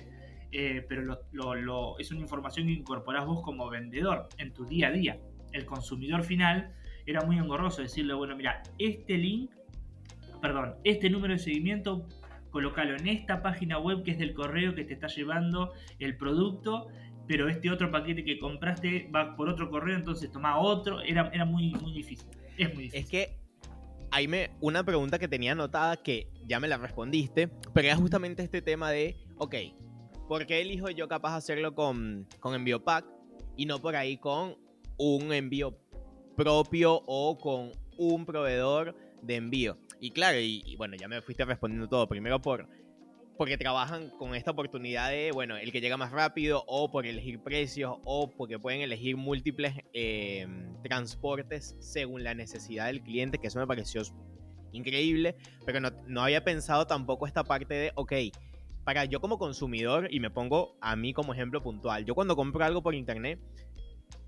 eh, 0.53 0.85
pero 0.89 1.19
lo, 1.33 1.99
es 1.99 2.11
una 2.11 2.21
información 2.21 2.67
que 2.67 2.73
incorporás 2.73 3.27
vos 3.27 3.43
como 3.43 3.69
vendedor 3.69 4.29
en 4.37 4.53
tu 4.53 4.67
día 4.67 4.89
a 4.89 4.91
día. 4.91 5.19
El 5.53 5.65
consumidor 5.65 6.25
final 6.25 6.75
era 7.07 7.23
muy 7.23 7.39
engorroso 7.39 7.83
decirle, 7.83 8.15
bueno, 8.15 8.37
mira, 8.37 8.63
este 8.79 9.17
link, 9.17 9.51
perdón, 10.41 10.77
este 10.85 11.11
número 11.11 11.33
de 11.33 11.39
seguimiento, 11.39 12.07
colócalo 12.51 12.97
en 12.97 13.09
esta 13.09 13.43
página 13.43 13.79
web 13.79 14.03
que 14.03 14.13
es 14.13 14.19
del 14.19 14.35
correo 14.35 14.75
que 14.75 14.85
te 14.85 14.95
está 14.95 15.07
llevando 15.09 15.73
el 15.99 16.17
producto, 16.17 16.89
pero 17.27 17.49
este 17.49 17.71
otro 17.71 17.91
paquete 17.91 18.25
que 18.25 18.39
compraste 18.39 19.11
va 19.15 19.37
por 19.37 19.49
otro 19.49 19.71
correo, 19.71 19.97
entonces 19.97 20.31
toma 20.31 20.59
otro, 20.59 21.01
era, 21.01 21.31
era 21.33 21.45
muy, 21.45 21.75
muy 21.75 21.93
difícil. 21.93 22.29
Es 22.57 22.75
muy 22.75 22.85
difícil. 22.85 23.01
Es 23.01 23.11
que 23.11 23.39
hay 24.11 24.27
me, 24.27 24.51
una 24.61 24.85
pregunta 24.85 25.19
que 25.19 25.29
tenía 25.29 25.53
anotada 25.53 25.97
que 25.97 26.31
ya 26.47 26.59
me 26.61 26.69
la 26.69 26.79
respondiste, 26.79 27.49
pero 27.75 27.89
era 27.89 27.97
justamente 27.97 28.43
este 28.43 28.63
tema 28.63 28.91
de, 28.91 29.17
ok, 29.37 29.55
¿Por 30.29 30.45
qué 30.45 30.61
elijo 30.61 30.91
yo 30.91 31.09
capaz 31.09 31.37
hacerlo 31.37 31.75
con, 31.75 32.29
con 32.39 32.55
envío 32.55 32.85
pack 32.85 33.07
y 33.57 33.65
no 33.65 33.81
por 33.81 33.97
ahí 33.97 34.19
con 34.19 34.57
un 34.99 35.33
envío 35.33 35.79
propio 36.37 37.03
o 37.07 37.39
con 37.39 37.73
un 37.97 38.27
proveedor 38.27 38.95
de 39.23 39.37
envío? 39.37 39.79
Y 40.01 40.11
claro, 40.11 40.39
y, 40.39 40.77
bueno, 40.77 40.97
ya 40.97 41.09
me 41.09 41.21
fuiste 41.23 41.45
respondiendo 41.45 41.89
todo. 41.89 42.09
Primero 42.09 42.41
por 42.41 42.69
porque 43.37 43.57
trabajan 43.57 44.11
con 44.19 44.35
esta 44.35 44.51
oportunidad 44.51 45.11
de, 45.11 45.31
bueno, 45.33 45.57
el 45.57 45.71
que 45.71 45.81
llega 45.81 45.97
más 45.97 46.11
rápido 46.11 46.65
o 46.67 46.91
por 46.91 47.07
elegir 47.07 47.41
precios 47.41 47.97
o 48.05 48.29
porque 48.37 48.59
pueden 48.59 48.81
elegir 48.81 49.17
múltiples 49.17 49.75
em, 49.93 50.75
transportes 50.83 51.77
según 51.79 52.25
la 52.25 52.35
necesidad 52.35 52.87
del 52.87 53.01
cliente, 53.01 53.39
que 53.39 53.47
eso 53.47 53.61
me 53.61 53.67
pareció 53.69 54.03
increíble, 54.73 55.37
pero 55.65 55.79
no, 55.79 55.91
no 56.09 56.23
había 56.23 56.43
pensado 56.43 56.89
tampoco 56.89 57.29
esta 57.29 57.45
parte 57.45 57.75
de, 57.75 57.93
ok, 57.95 58.13
para 58.83 59.05
yo 59.05 59.21
como 59.21 59.39
consumidor, 59.39 60.09
y 60.11 60.19
me 60.19 60.31
pongo 60.31 60.77
a 60.81 60.97
mí 60.97 61.13
como 61.13 61.33
ejemplo 61.33 61.63
puntual, 61.63 62.05
yo 62.05 62.17
cuando 62.17 62.35
compro 62.35 62.65
algo 62.65 62.83
por 62.83 62.97
internet, 62.97 63.39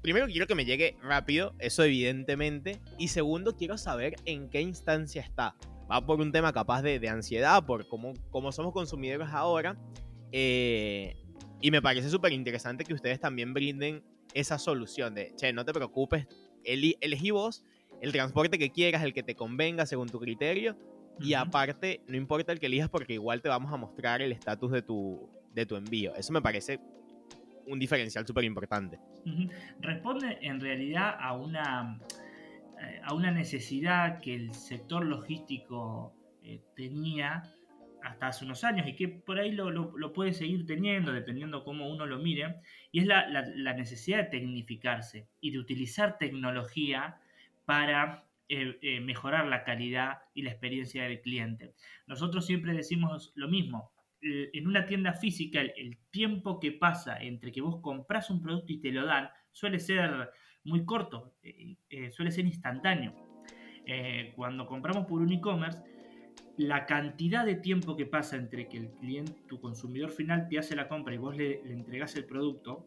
primero 0.02 0.26
quiero 0.26 0.47
que 0.47 0.54
me 0.54 0.64
llegue 0.64 0.97
rápido, 1.02 1.54
eso 1.59 1.83
evidentemente, 1.85 2.80
y 2.99 3.09
segundo 3.09 3.57
quiero 3.57 3.78
saber 3.78 4.16
en 4.25 4.49
qué 4.49 4.61
instancia 4.61 5.23
está. 5.23 5.54
Va 5.90 6.04
por 6.04 6.21
un 6.21 6.33
tema 6.33 6.52
capaz 6.52 6.83
de, 6.83 7.09
ansiedad, 7.09 7.64
por 7.64 7.88
cómo, 7.88 8.14
cómo, 8.30 8.52
somos 8.52 8.73
consumidores 8.73 9.28
ahora, 9.30 9.76
eh, 10.33 11.16
y 11.61 11.71
me 11.71 11.83
parece 11.83 12.09
súper 12.09 12.33
interesante 12.33 12.85
que 12.85 12.95
ustedes 12.95 13.21
también 13.21 13.52
brinden 13.52 14.02
esa 14.33 14.59
solución 14.59 15.14
de, 15.14 15.35
che, 15.37 15.52
no 15.52 15.64
te 15.64 15.73
preocupes, 15.73 16.26
elegí 16.64 17.30
vos 17.30 17.64
el 18.00 18.12
transporte 18.12 18.59
que 18.59 18.71
quieras, 18.71 19.02
el 19.02 19.12
que 19.12 19.23
te 19.23 19.35
convenga 19.35 19.85
según 19.85 20.09
tu 20.09 20.21
criterio, 20.21 20.76
y 21.19 21.35
aparte, 21.35 22.00
no 22.07 22.16
importa 22.16 22.52
el 22.52 22.61
que 22.61 22.66
elijas 22.66 22.88
porque 22.88 23.12
igual 23.12 23.42
te 23.42 23.50
vamos 23.50 23.73
a 23.73 23.76
mostrar 23.76 24.23
el 24.23 24.33
estatus 24.33 24.73
de 24.73 24.80
tu, 24.80 25.28
de 25.52 25.66
tu 25.66 25.76
envío. 25.76 26.14
Eso 26.14 26.33
me 26.33 26.40
parece 26.40 26.80
un 27.70 27.78
diferencial 27.78 28.26
súper 28.26 28.44
importante. 28.44 28.98
Responde 29.80 30.38
en 30.42 30.60
realidad 30.60 31.16
a 31.18 31.34
una, 31.34 32.00
eh, 32.80 33.00
a 33.02 33.14
una 33.14 33.30
necesidad 33.30 34.20
que 34.20 34.34
el 34.34 34.54
sector 34.54 35.04
logístico 35.04 36.12
eh, 36.42 36.60
tenía 36.74 37.42
hasta 38.02 38.28
hace 38.28 38.44
unos 38.44 38.64
años 38.64 38.86
y 38.88 38.96
que 38.96 39.08
por 39.08 39.38
ahí 39.38 39.52
lo, 39.52 40.12
puede 40.12 40.32
seguir 40.32 40.64
teniendo 40.66 41.12
dependiendo 41.12 41.64
cómo 41.64 41.90
uno 41.90 42.06
lo 42.06 42.18
mire, 42.18 42.56
y 42.92 43.00
es 43.00 43.06
la, 43.06 43.28
la 43.28 43.74
necesidad 43.74 44.18
de 44.18 44.24
tecnificarse 44.24 45.28
y 45.40 45.50
de 45.50 45.58
utilizar 45.58 46.16
tecnología 46.18 47.20
para 47.66 48.24
eh, 48.52 49.00
mejorar 49.00 49.46
la 49.46 49.62
calidad 49.62 50.22
y 50.34 50.42
la 50.42 50.50
experiencia 50.50 51.04
del 51.04 51.20
cliente. 51.20 51.72
Nosotros 52.08 52.44
siempre 52.44 52.72
decimos 52.74 53.30
lo 53.36 53.46
mismo. 53.46 53.89
En 54.22 54.66
una 54.66 54.84
tienda 54.84 55.14
física, 55.14 55.60
el, 55.60 55.98
tiempo 56.10 56.60
que 56.60 56.72
pasa 56.72 57.18
entre 57.22 57.52
que 57.52 57.60
vos 57.60 57.80
compras 57.80 58.30
un 58.30 58.42
producto 58.42 58.72
y 58.72 58.80
te 58.80 58.92
lo 58.92 59.06
dan 59.06 59.30
suele 59.52 59.78
ser 59.78 60.30
muy 60.64 60.84
corto, 60.84 61.34
eh, 61.42 62.10
suele 62.10 62.30
ser 62.30 62.44
instantáneo. 62.46 63.14
cuando 64.36 64.66
compramos 64.66 65.06
por 65.06 65.20
un 65.22 65.32
e-commerce, 65.32 65.82
la 66.56 66.84
cantidad 66.84 67.46
de 67.46 67.54
tiempo 67.54 67.96
que 67.96 68.06
pasa 68.06 68.36
entre 68.36 68.68
que 68.68 68.76
el 68.76 68.90
cliente, 68.90 69.32
tu 69.48 69.60
consumidor 69.60 70.10
final 70.10 70.48
te 70.48 70.58
hace 70.58 70.76
la 70.76 70.88
compra 70.88 71.14
y 71.14 71.18
vos 71.18 71.36
le, 71.36 71.62
le 71.64 71.72
entregás 71.72 72.14
el 72.16 72.26
producto, 72.26 72.86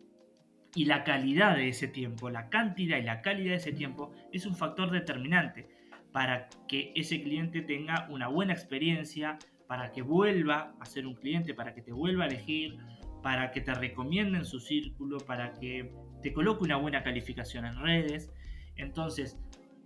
y 0.75 0.85
la 0.85 1.03
calidad 1.03 1.55
de 1.55 1.69
ese 1.69 1.87
tiempo, 1.87 2.29
la 2.29 2.49
cantidad 2.49 2.97
y 2.97 3.03
la 3.03 3.21
calidad 3.21 3.51
de 3.51 3.57
ese 3.57 3.73
tiempo 3.73 4.11
es 4.31 4.45
un 4.45 4.55
factor 4.55 4.91
determinante 4.91 5.67
para 6.11 6.49
que 6.67 6.91
ese 6.95 7.21
cliente 7.21 7.61
tenga 7.61 8.07
una 8.09 8.27
buena 8.27 8.53
experiencia, 8.53 9.37
para 9.73 9.91
que 9.91 10.03
vuelva 10.03 10.75
a 10.79 10.85
ser 10.85 11.07
un 11.07 11.15
cliente, 11.15 11.55
para 11.55 11.73
que 11.73 11.81
te 11.81 11.91
vuelva 11.91 12.25
a 12.25 12.27
elegir, 12.27 12.77
para 13.23 13.49
que 13.49 13.59
te 13.59 13.73
recomiende 13.73 14.37
en 14.37 14.45
su 14.45 14.59
círculo, 14.59 15.17
para 15.17 15.53
que 15.53 15.91
te 16.21 16.31
coloque 16.31 16.63
una 16.63 16.75
buena 16.75 17.01
calificación 17.01 17.65
en 17.65 17.81
redes. 17.81 18.31
Entonces, 18.75 19.35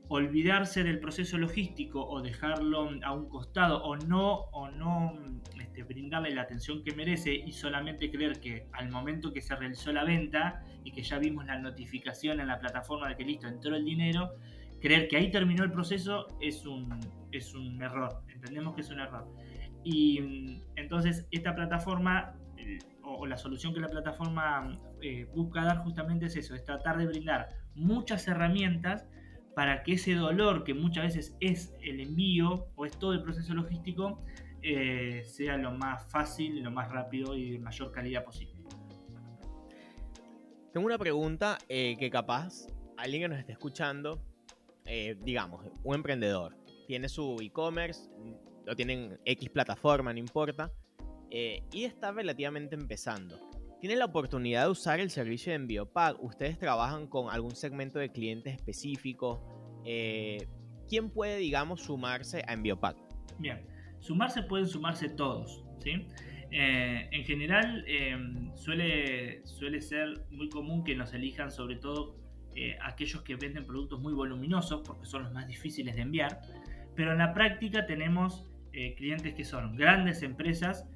olvidarse 0.09 0.83
del 0.83 0.99
proceso 0.99 1.37
logístico 1.37 2.05
o 2.05 2.21
dejarlo 2.21 2.89
a 3.01 3.13
un 3.13 3.29
costado 3.29 3.81
o 3.81 3.95
no, 3.95 4.49
o 4.51 4.69
no 4.71 5.13
este, 5.57 5.83
brindarle 5.83 6.35
la 6.35 6.41
atención 6.41 6.83
que 6.83 6.93
merece 6.93 7.33
y 7.33 7.53
solamente 7.53 8.11
creer 8.11 8.41
que 8.41 8.67
al 8.73 8.89
momento 8.89 9.31
que 9.31 9.41
se 9.41 9.55
realizó 9.55 9.93
la 9.93 10.03
venta 10.03 10.65
y 10.83 10.91
que 10.91 11.01
ya 11.01 11.17
vimos 11.17 11.45
la 11.45 11.59
notificación 11.59 12.41
en 12.41 12.47
la 12.47 12.59
plataforma 12.59 13.07
de 13.07 13.15
que 13.15 13.23
listo, 13.23 13.47
entró 13.47 13.73
el 13.73 13.85
dinero, 13.85 14.33
creer 14.81 15.07
que 15.07 15.15
ahí 15.15 15.31
terminó 15.31 15.63
el 15.63 15.71
proceso 15.71 16.27
es 16.41 16.65
un, 16.65 16.99
es 17.31 17.55
un 17.55 17.81
error, 17.81 18.21
entendemos 18.27 18.75
que 18.75 18.81
es 18.81 18.89
un 18.89 18.99
error. 18.99 19.25
Y 19.83 20.21
mm, 20.21 20.61
entonces 20.75 21.27
esta 21.31 21.55
plataforma 21.55 22.35
eh, 22.57 22.79
o, 23.03 23.25
la 23.25 23.37
solución 23.37 23.73
que 23.73 23.79
la 23.79 23.87
plataforma 23.87 24.79
eh, 25.01 25.25
busca 25.33 25.63
dar 25.63 25.77
justamente 25.83 26.25
es 26.25 26.35
eso, 26.35 26.55
es 26.55 26.63
tratar 26.63 26.97
de 26.97 27.05
brindar 27.05 27.49
muchas 27.75 28.27
herramientas 28.27 29.05
para 29.55 29.83
que 29.83 29.93
ese 29.93 30.13
dolor 30.13 30.63
que 30.63 30.73
muchas 30.73 31.05
veces 31.05 31.37
es 31.39 31.75
el 31.81 31.99
envío 31.99 32.67
o 32.75 32.85
es 32.85 32.97
todo 32.97 33.13
el 33.13 33.23
proceso 33.23 33.53
logístico 33.53 34.21
eh, 34.61 35.23
sea 35.25 35.57
lo 35.57 35.71
más 35.71 36.09
fácil, 36.11 36.61
lo 36.61 36.71
más 36.71 36.91
rápido 36.91 37.35
y 37.35 37.51
de 37.51 37.59
mayor 37.59 37.91
calidad 37.91 38.23
posible. 38.23 38.55
Tengo 40.73 40.85
una 40.85 40.97
pregunta 40.97 41.57
que 41.67 42.09
capaz 42.11 42.67
alguien 42.97 43.23
que 43.23 43.29
nos 43.29 43.39
esté 43.39 43.53
escuchando, 43.53 44.21
digamos, 45.23 45.65
un 45.83 45.95
emprendedor, 45.95 46.55
tiene 46.85 47.09
su 47.09 47.37
e-commerce, 47.41 48.09
lo 48.67 48.75
tienen 48.75 49.17
X 49.23 49.49
plataforma, 49.49 50.11
no 50.11 50.19
importa, 50.19 50.73
eh, 51.31 51.63
y 51.71 51.85
está 51.85 52.11
relativamente 52.11 52.75
empezando. 52.75 53.39
Tienen 53.79 53.99
la 53.99 54.05
oportunidad 54.05 54.65
de 54.65 54.71
usar 54.71 54.99
el 54.99 55.09
servicio 55.09 55.53
de 55.53 55.55
EnvíoPack. 55.55 56.21
Ustedes 56.21 56.59
trabajan 56.59 57.07
con 57.07 57.29
algún 57.29 57.55
segmento 57.55 57.97
de 57.97 58.11
clientes 58.11 58.53
específico. 58.53 59.41
Eh, 59.85 60.49
¿Quién 60.89 61.09
puede, 61.09 61.37
digamos, 61.37 61.81
sumarse 61.81 62.43
a 62.45 62.53
EnvíoPack? 62.53 62.97
Bien, 63.39 63.65
sumarse 63.99 64.43
pueden 64.43 64.67
sumarse 64.67 65.07
todos, 65.09 65.63
¿sí? 65.79 66.05
Eh, 66.51 67.09
en 67.11 67.23
general 67.23 67.85
em, 67.87 68.53
suele, 68.55 69.45
suele 69.45 69.79
ser 69.79 70.25
muy 70.29 70.49
común 70.49 70.83
que 70.83 70.93
nos 70.95 71.13
elijan 71.13 71.51
sobre 71.51 71.77
todo 71.77 72.17
aquellos 72.81 73.21
que 73.21 73.35
venden 73.35 73.67
productos 73.67 73.99
muy 73.99 74.13
voluminosos 74.13 74.81
porque 74.83 75.05
son 75.05 75.21
los 75.21 75.31
más 75.31 75.47
difíciles 75.47 75.95
de 75.95 76.01
enviar, 76.01 76.41
pero 76.95 77.11
en 77.11 77.19
la 77.19 77.31
práctica 77.31 77.85
tenemos 77.85 78.49
clientes 78.95 79.33
que 79.33 79.43
son 79.43 79.75
grandes 79.75 80.21
empresas 80.21 80.87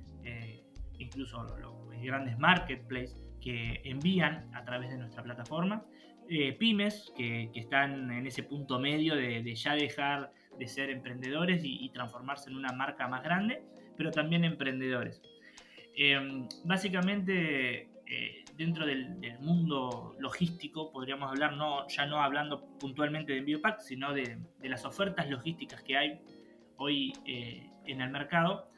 incluso 1.02 1.44
los, 1.44 1.82
grandes 2.02 2.40
marketplaces 2.40 3.30
que 3.40 3.80
envían 3.84 4.50
a 4.56 4.64
través 4.64 4.90
de 4.90 4.98
nuestra 4.98 5.22
plataforma, 5.22 5.86
eh, 6.28 6.54
pymes 6.54 7.12
que, 7.16 7.52
están 7.54 8.10
en 8.12 8.26
ese 8.26 8.42
punto 8.42 8.80
medio 8.80 9.16
de, 9.16 9.56
ya 9.56 9.76
dejar 9.76 10.32
de 10.58 10.68
ser 10.68 10.90
emprendedores 10.90 11.62
y, 11.64 11.90
transformarse 11.90 12.50
en 12.50 12.56
una 12.56 12.72
marca 12.74 13.08
más 13.08 13.22
grande, 13.24 13.62
pero 13.98 14.10
también 14.10 14.46
emprendedores. 14.46 15.22
Em, 15.96 16.48
básicamente, 16.66 17.90
eh, 18.08 18.44
dentro 18.58 18.86
del, 18.88 19.20
mundo 19.42 20.16
logístico, 20.20 20.92
podríamos 20.92 21.30
hablar, 21.30 21.56
no, 21.56 21.88
ya 21.88 22.06
no 22.08 22.22
hablando 22.22 22.66
puntualmente 22.80 23.34
de 23.34 23.40
EnvioPack, 23.40 23.80
sino 23.80 24.14
de, 24.14 24.40
las 24.64 24.86
ofertas 24.86 25.30
logísticas 25.30 25.84
que 25.84 25.98
hay 25.98 26.20
hoy 26.78 27.14
eh, 27.26 27.71
en 27.86 28.02
el 28.02 28.10
mercado, 28.10 28.72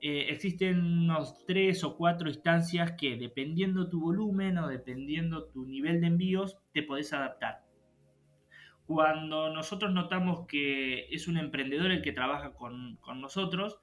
eh, 0.00 0.26
existen 0.30 0.78
unos 0.78 1.44
tres 1.44 1.82
o 1.82 1.96
cuatro 1.96 2.28
instancias 2.28 2.92
que 2.92 3.16
dependiendo 3.16 3.88
tu 3.88 4.00
volumen 4.00 4.58
o 4.58 4.68
dependiendo 4.68 5.46
tu 5.46 5.66
nivel 5.66 6.00
de 6.00 6.06
envíos 6.06 6.56
te 6.72 6.84
podés 6.84 7.12
adaptar. 7.12 7.64
Cuando 8.86 9.52
nosotros 9.52 9.92
notamos 9.92 10.46
que 10.46 11.08
es 11.10 11.26
un 11.26 11.36
emprendedor 11.36 11.90
el 11.90 12.02
que 12.02 12.12
trabaja 12.12 12.54
con, 12.54 12.98
nosotros, 13.16 13.80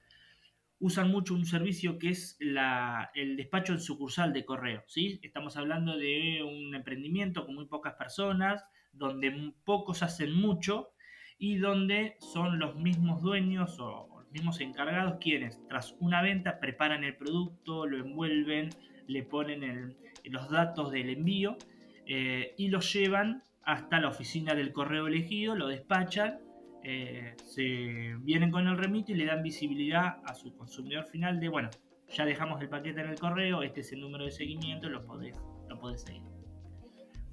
usan 0.79 1.11
mucho 1.11 1.35
un 1.35 1.45
servicio 1.45 1.99
que 1.99 2.09
es 2.09 2.37
el 2.39 3.37
despacho 3.37 3.73
en 3.73 3.79
sucursal 3.79 4.33
de 4.33 4.45
correo. 4.45 4.83
¿sí? 4.87 5.19
Estamos 5.21 5.57
hablando 5.57 5.97
de 5.97 6.41
un 6.43 6.73
emprendimiento 6.73 7.45
con 7.45 7.55
muy 7.55 7.67
pocas 7.67 7.93
personas, 7.95 8.65
donde 8.93 9.53
pocos 9.63 10.01
hacen 10.01 10.33
mucho 10.33 10.91
y 11.37 11.57
donde 11.57 12.15
son 12.19 12.57
los 12.57 12.75
mismos 12.75 13.21
dueños 13.21 13.77
o, 13.79 14.14
mismos 14.35 14.59
encargados 14.59 15.17
quienes 15.21 15.65
tras 15.69 15.95
una 15.99 16.21
venta 16.21 16.59
preparan 16.59 17.03
el 17.05 17.15
producto, 17.15 17.85
lo 17.85 17.97
envuelven, 17.97 18.69
le 19.07 19.23
ponen 19.23 19.95
los 20.25 20.49
datos 20.49 20.91
del 20.91 21.09
envío 21.09 21.57
eh, 22.05 22.53
y 22.57 22.67
lo 22.67 22.81
llevan 22.81 23.43
hasta 23.63 23.99
la 23.99 24.09
oficina 24.09 24.53
del 24.53 24.73
correo 24.73 25.07
elegido, 25.07 25.55
lo 25.55 25.67
despachan, 25.67 26.39
eh, 26.83 27.33
se 27.43 28.15
vienen 28.19 28.51
con 28.51 28.67
el 28.67 28.77
remito 28.77 29.13
y 29.13 29.15
le 29.15 29.25
dan 29.25 29.41
visibilidad 29.41 30.17
a 30.25 30.35
su 30.35 30.55
consumidor 30.55 31.05
final 31.05 31.39
de, 31.39 31.47
bueno, 31.47 31.69
ya 32.09 32.25
dejamos 32.25 32.61
el 32.61 32.67
paquete 32.67 33.01
en 33.01 33.09
el 33.09 33.17
correo, 33.17 33.63
este 33.63 33.79
es 33.79 33.93
el 33.93 34.01
número 34.01 34.25
de 34.25 34.31
seguimiento, 34.31 34.89
lo 34.89 35.05
podés, 35.05 35.39
lo 35.69 35.79
podés 35.79 36.01
seguir. 36.01 36.21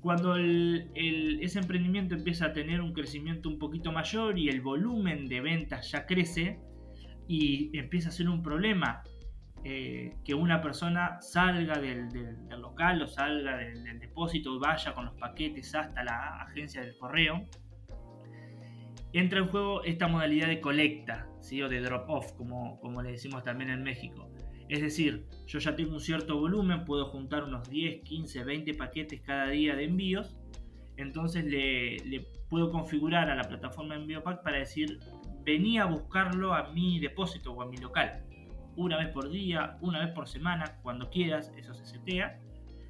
Cuando 0.00 0.36
ese 0.36 1.58
emprendimiento 1.58 2.14
empieza 2.14 2.46
a 2.46 2.52
tener 2.52 2.80
un 2.80 2.92
crecimiento 2.92 3.48
un 3.48 3.58
poquito 3.58 3.92
mayor 3.92 4.38
y 4.38 4.48
el 4.48 4.60
volumen 4.60 5.28
de 5.28 5.40
ventas 5.40 5.92
ya 5.92 6.06
crece, 6.06 6.58
y 7.28 7.76
empieza 7.78 8.08
a 8.08 8.12
ser 8.12 8.28
un 8.28 8.42
problema 8.42 9.02
eh, 9.64 10.16
que 10.24 10.34
una 10.34 10.60
persona 10.60 11.20
salga 11.20 11.78
del, 11.78 12.08
local 12.58 13.02
o 13.02 13.06
salga 13.06 13.58
del, 13.58 14.00
depósito 14.00 14.56
y 14.56 14.58
vaya 14.58 14.92
con 14.92 15.04
los 15.04 15.14
paquetes 15.14 15.72
hasta 15.74 16.02
la 16.02 16.42
agencia 16.42 16.80
del 16.80 16.96
correo, 16.98 17.46
entra 19.12 19.38
en 19.38 19.48
juego 19.48 19.84
esta 19.84 20.08
modalidad 20.08 20.48
de 20.48 20.60
colecta 20.60 21.28
¿sí? 21.40 21.62
o 21.62 21.68
de 21.68 21.80
drop-off, 21.80 22.32
como, 22.32 22.80
como 22.80 23.02
le 23.02 23.12
decimos 23.12 23.44
también 23.44 23.70
en 23.70 23.84
México. 23.84 24.28
Es 24.68 24.80
decir, 24.80 25.26
yo 25.46 25.60
ya 25.60 25.76
tengo 25.76 25.92
un 25.92 26.00
cierto 26.00 26.40
volumen, 26.40 26.84
puedo 26.84 27.06
juntar 27.06 27.44
unos 27.44 27.68
10, 27.68 28.02
15, 28.02 28.42
20 28.42 28.74
paquetes 28.74 29.20
cada 29.20 29.48
día 29.48 29.76
de 29.76 29.84
envíos, 29.84 30.36
entonces 30.96 31.44
le, 31.44 31.98
le 31.98 32.26
puedo 32.48 32.70
configurar 32.72 33.30
a 33.30 33.36
la 33.36 33.44
plataforma 33.44 33.94
EnvíoPack 33.94 34.42
para 34.42 34.58
decir 34.58 34.98
venía 35.44 35.82
a 35.82 35.86
buscarlo 35.86 36.54
a 36.54 36.70
mi 36.72 36.98
depósito 36.98 37.52
o 37.52 37.62
a 37.62 37.66
mi 37.66 37.76
local. 37.76 38.24
Una 38.76 38.96
vez 38.96 39.08
por 39.08 39.30
día, 39.30 39.76
una 39.80 40.04
vez 40.04 40.14
por 40.14 40.28
semana, 40.28 40.78
cuando 40.82 41.10
quieras, 41.10 41.52
eso 41.56 41.74
se 41.74 41.84
setea. 41.84 42.40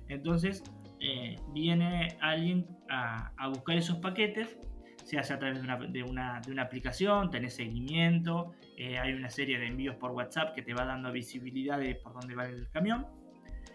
Entonces 0.08 0.62
eh, 1.00 1.36
viene 1.52 2.16
alguien 2.20 2.66
a, 2.88 3.32
buscar 3.48 3.76
esos 3.76 3.98
paquetes, 3.98 4.58
se 5.04 5.18
hace 5.18 5.32
a 5.32 5.38
través 5.38 5.60
de 5.62 5.68
una, 6.02 6.40
de 6.40 6.52
una, 6.52 6.62
aplicación, 6.62 7.30
tenés 7.30 7.56
seguimiento, 7.56 8.52
eh, 8.76 8.98
hay 8.98 9.12
una 9.12 9.28
serie 9.28 9.58
de 9.58 9.66
envíos 9.66 9.96
por 9.96 10.12
WhatsApp 10.12 10.54
que 10.54 10.62
te 10.62 10.74
va 10.74 10.84
dando 10.84 11.10
visibilidad 11.10 11.78
de 11.80 11.96
por 11.96 12.12
dónde 12.12 12.36
va 12.36 12.46
el 12.46 12.68
camión 12.70 13.06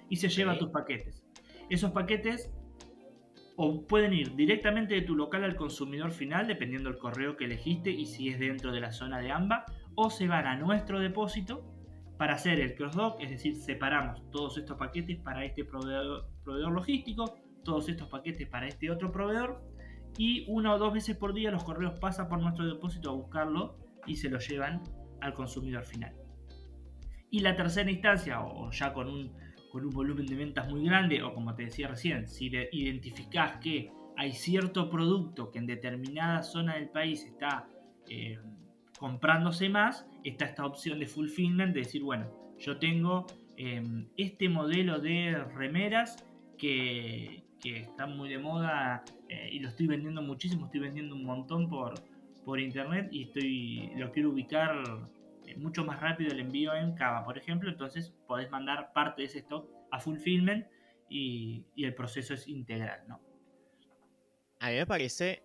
y 0.10 0.16
se 0.16 0.30
lleva 0.30 0.58
tus 0.58 0.70
paquetes. 0.70 1.26
Esos 1.70 1.92
paquetes 1.92 2.50
o 3.60 3.88
pueden 3.88 4.14
ir 4.14 4.36
directamente 4.36 4.94
de 4.94 5.02
tu 5.02 5.16
local 5.16 5.44
al 5.44 5.56
consumidor 5.56 6.12
final, 6.12 6.46
dependiendo 6.48 6.92
del 6.92 7.00
correo 7.00 7.36
que 7.36 7.46
elegiste 7.46 7.90
y 7.90 8.06
si 8.06 8.30
es 8.30 8.40
dentro 8.40 8.72
de 8.72 8.80
la 8.80 8.92
zona 8.92 9.20
de 9.20 9.32
AMBA, 9.32 9.66
o 9.96 10.12
se 10.12 10.28
van 10.28 10.46
a 10.46 10.56
nuestro 10.56 11.00
depósito 11.00 11.66
para 12.18 12.36
hacer 12.36 12.60
el 12.60 12.76
cross-dock, 12.76 13.20
es 13.20 13.32
decir, 13.32 13.56
separamos 13.56 14.30
todos 14.30 14.60
estos 14.60 14.78
paquetes 14.78 15.18
para 15.18 15.44
este 15.44 15.66
proveedor, 15.66 16.30
proveedor 16.44 16.72
logístico, 16.72 17.36
todos 17.64 17.90
estos 17.90 18.08
paquetes 18.10 18.48
para 18.48 18.68
este 18.68 18.92
otro 18.92 19.12
proveedor, 19.12 19.64
y 20.20 20.46
una 20.48 20.76
o 20.76 20.78
dos 20.78 20.94
veces 20.94 21.18
por 21.18 21.34
día 21.34 21.50
los 21.50 21.64
correos 21.64 22.00
pasan 22.00 22.30
por 22.30 22.40
nuestro 22.40 22.66
depósito 22.68 23.10
a 23.10 23.14
buscarlo 23.14 23.80
y 24.06 24.18
se 24.18 24.30
lo 24.30 24.38
llevan 24.38 24.84
al 25.20 25.34
consumidor 25.34 25.84
final. 25.84 26.14
Y 27.32 27.40
la 27.40 27.56
tercera 27.56 27.90
instancia, 27.90 28.40
o 28.42 28.70
ya 28.70 28.94
con 28.94 29.08
un 29.08 29.34
con 29.72 29.86
un 29.86 29.92
volumen 29.92 30.26
de 30.26 30.36
ventas 30.36 30.70
muy 30.70 30.84
grande, 30.86 31.22
o 31.22 31.34
como 31.34 31.56
te 31.56 31.64
decía 31.64 31.88
recién, 31.88 32.28
si 32.28 32.48
identificás 32.48 33.58
que 33.58 33.92
hay 34.16 34.32
cierto 34.32 34.90
producto 34.90 35.52
que 35.52 35.60
en 35.60 35.68
determinada 35.68 36.42
zona 36.44 36.76
del 36.76 36.90
país 36.90 37.24
está 37.24 37.68
eh, 38.10 38.40
comprándose 39.00 39.70
más, 39.70 40.08
está 40.24 40.46
esta 40.46 40.66
opción 40.66 41.00
de 41.00 41.08
fulfillment, 41.08 41.74
de 41.74 41.82
decir, 41.82 42.02
bueno, 42.02 42.32
yo 42.58 42.78
tengo 42.78 43.28
em, 43.58 44.08
este 44.18 44.50
modelo 44.50 45.00
de 45.00 45.44
remeras 45.56 46.26
que, 46.58 47.44
que 47.62 47.78
están 47.82 48.18
muy 48.18 48.30
de 48.30 48.40
moda 48.40 49.04
eh, 49.30 49.50
y 49.52 49.60
lo 49.60 49.70
estoy 49.70 49.88
vendiendo 49.88 50.22
muchísimo, 50.22 50.66
estoy 50.66 50.82
vendiendo 50.82 51.16
un 51.16 51.24
montón 51.24 51.70
por, 51.70 51.94
por 52.44 52.60
internet 52.60 53.10
y 53.12 53.24
estoy 53.24 53.92
lo 53.98 54.12
quiero 54.12 54.30
ubicar 54.30 54.84
mucho 55.56 55.86
más 55.86 56.00
rápido 56.02 56.32
el 56.32 56.40
envío 56.40 56.74
en 56.74 56.94
Cava, 56.96 57.24
por 57.24 57.38
ejemplo, 57.38 57.70
entonces 57.70 58.14
podés 58.28 58.50
mandar 58.50 58.92
parte 58.94 59.22
de 59.22 59.28
ese 59.28 59.40
stock 59.40 59.70
a 59.92 60.00
fulfillment 60.00 60.68
y, 61.10 61.66
y 61.76 61.86
el 61.86 61.96
proceso 61.96 62.34
es 62.34 62.48
integral, 62.48 63.08
¿no? 63.08 63.22
A 64.60 64.70
mí 64.70 64.76
me 64.76 64.88
parece, 64.88 65.44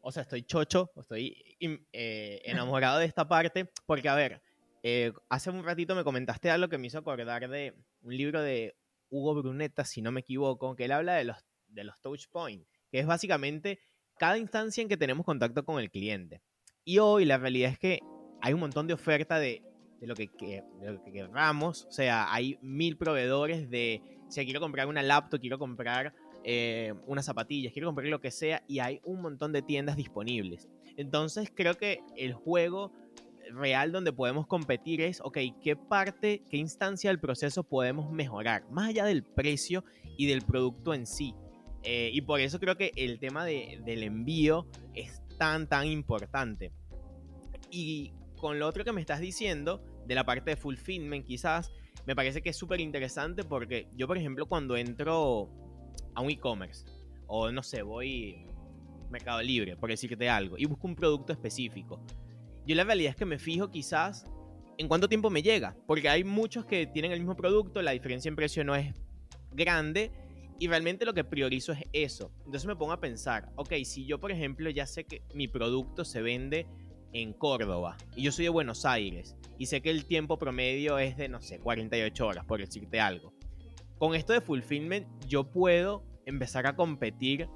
o 0.00 0.12
sea, 0.12 0.22
estoy 0.22 0.42
chocho, 0.42 0.90
estoy 0.96 1.56
eh, 1.92 2.42
enamorado 2.44 2.98
de 2.98 3.06
esta 3.06 3.26
parte, 3.26 3.70
porque 3.86 4.08
a 4.08 4.14
ver, 4.14 4.42
eh, 4.82 5.12
hace 5.30 5.50
un 5.50 5.64
ratito 5.64 5.94
me 5.94 6.04
comentaste 6.04 6.50
algo 6.50 6.68
que 6.68 6.76
me 6.76 6.88
hizo 6.88 6.98
acordar 6.98 7.48
de 7.48 7.74
un 8.02 8.16
libro 8.16 8.42
de 8.42 8.76
Hugo 9.08 9.34
Brunetta, 9.34 9.84
si 9.84 10.02
no 10.02 10.12
me 10.12 10.20
equivoco, 10.20 10.76
que 10.76 10.84
él 10.84 10.92
habla 10.92 11.14
de 11.14 11.24
los, 11.24 11.38
de 11.68 11.84
los 11.84 11.98
touch 12.00 12.28
points, 12.30 12.68
que 12.90 12.98
es 12.98 13.06
básicamente 13.06 13.80
cada 14.18 14.36
instancia 14.36 14.82
en 14.82 14.88
que 14.88 14.98
tenemos 14.98 15.24
contacto 15.24 15.64
con 15.64 15.80
el 15.80 15.90
cliente. 15.90 16.42
Y 16.84 16.98
hoy 16.98 17.24
la 17.24 17.38
realidad 17.38 17.70
es 17.70 17.78
que 17.78 18.00
hay 18.44 18.52
un 18.52 18.60
montón 18.60 18.86
de 18.86 18.92
oferta 18.92 19.38
de, 19.38 19.62
lo 20.02 20.14
que, 20.14 20.28
queramos. 20.28 21.86
O 21.86 21.90
sea, 21.90 22.30
hay 22.30 22.58
mil 22.60 22.98
proveedores 22.98 23.70
de, 23.70 24.02
si 24.28 24.44
quiero 24.44 24.60
comprar 24.60 24.86
una 24.86 25.02
laptop, 25.02 25.40
quiero 25.40 25.58
comprar 25.58 26.14
eh, 26.44 26.92
unas 27.06 27.24
zapatillas, 27.24 27.72
quiero 27.72 27.88
comprar 27.88 28.06
lo 28.08 28.20
que 28.20 28.30
sea 28.30 28.62
y 28.68 28.80
hay 28.80 29.00
un 29.02 29.22
montón 29.22 29.52
de 29.52 29.62
tiendas 29.62 29.96
disponibles. 29.96 30.68
Entonces 30.98 31.50
creo 31.54 31.78
que 31.78 32.02
el 32.18 32.34
juego 32.34 32.92
real 33.50 33.92
donde 33.92 34.12
podemos 34.12 34.46
competir 34.46 35.00
es, 35.00 35.22
ok, 35.22 35.38
¿qué 35.62 35.74
parte, 35.74 36.42
qué 36.50 36.58
instancia 36.58 37.08
del 37.08 37.20
proceso 37.20 37.64
podemos 37.64 38.12
mejorar? 38.12 38.68
Más 38.70 38.90
allá 38.90 39.06
del 39.06 39.22
precio 39.22 39.86
y 40.18 40.26
del 40.26 40.42
producto 40.42 40.92
en 40.92 41.06
sí. 41.06 41.34
Eh, 41.82 42.10
y 42.12 42.20
por 42.20 42.40
eso 42.40 42.60
creo 42.60 42.76
que 42.76 42.92
el 42.94 43.18
tema 43.18 43.46
del 43.46 44.02
envío 44.02 44.66
es 44.92 45.22
tan, 45.38 45.66
tan 45.66 45.86
importante. 45.86 46.72
Y 47.70 48.12
con 48.44 48.58
lo 48.58 48.68
otro 48.68 48.84
que 48.84 48.92
me 48.92 49.00
estás 49.00 49.20
diciendo, 49.20 49.82
de 50.06 50.14
la 50.14 50.26
parte 50.26 50.50
de 50.50 50.56
fulfillment 50.58 51.24
quizás, 51.24 51.72
me 52.04 52.14
parece 52.14 52.42
que 52.42 52.50
es 52.50 52.56
súper 52.58 52.78
interesante 52.78 53.42
porque 53.42 53.88
yo, 53.96 54.06
por 54.06 54.18
ejemplo, 54.18 54.44
cuando 54.44 54.76
entro 54.76 55.48
a 56.14 56.20
un 56.20 56.30
e-commerce, 56.30 56.84
o 57.26 57.50
no 57.50 57.62
sé, 57.62 57.80
voy 57.80 58.46
Mercado 59.08 59.40
Libre, 59.40 59.78
por 59.78 59.88
decirte 59.88 60.28
algo, 60.28 60.58
y 60.58 60.66
busco 60.66 60.86
un 60.86 60.94
producto 60.94 61.32
específico, 61.32 62.02
yo 62.66 62.74
la 62.74 62.84
realidad 62.84 63.12
es 63.12 63.16
que 63.16 63.24
me 63.24 63.38
fijo 63.38 63.70
quizás 63.70 64.26
en 64.76 64.88
cuánto 64.88 65.08
tiempo 65.08 65.30
me 65.30 65.40
llega, 65.40 65.74
porque 65.86 66.10
hay 66.10 66.22
muchos 66.22 66.66
que 66.66 66.86
tienen 66.86 67.12
el 67.12 67.20
mismo 67.20 67.36
producto, 67.36 67.80
la 67.80 67.92
diferencia 67.92 68.28
en 68.28 68.36
precio 68.36 68.62
no 68.62 68.76
es 68.76 68.94
grande, 69.52 70.12
y 70.58 70.68
realmente 70.68 71.06
lo 71.06 71.14
que 71.14 71.24
priorizo 71.24 71.72
es 71.72 71.84
eso. 71.94 72.30
Entonces 72.44 72.66
me 72.66 72.76
pongo 72.76 72.92
a 72.92 73.00
pensar, 73.00 73.48
ok, 73.56 73.72
si 73.84 74.04
yo 74.04 74.20
por 74.20 74.32
ejemplo 74.32 74.68
ya 74.68 74.84
sé 74.84 75.04
que 75.04 75.22
mi 75.32 75.48
producto 75.48 76.04
se 76.04 76.20
vende 76.20 76.66
en 77.14 77.32
Córdoba 77.32 77.96
y 78.14 78.22
yo 78.22 78.32
soy 78.32 78.44
de 78.44 78.50
Buenos 78.50 78.84
Aires 78.84 79.36
y 79.56 79.66
sé 79.66 79.80
que 79.80 79.90
el 79.90 80.04
tiempo 80.04 80.36
promedio 80.36 80.98
es 80.98 81.16
de, 81.16 81.28
no 81.28 81.40
sé, 81.40 81.60
48 81.60 82.26
horas, 82.26 82.44
por 82.44 82.60
decirte 82.60 83.00
algo. 83.00 83.32
Con 83.98 84.14
esto 84.14 84.32
de 84.32 84.40
fulfillment 84.40 85.06
yo 85.26 85.50
puedo 85.50 86.04
empezar 86.26 86.66
a 86.66 86.76
competir 86.76 87.48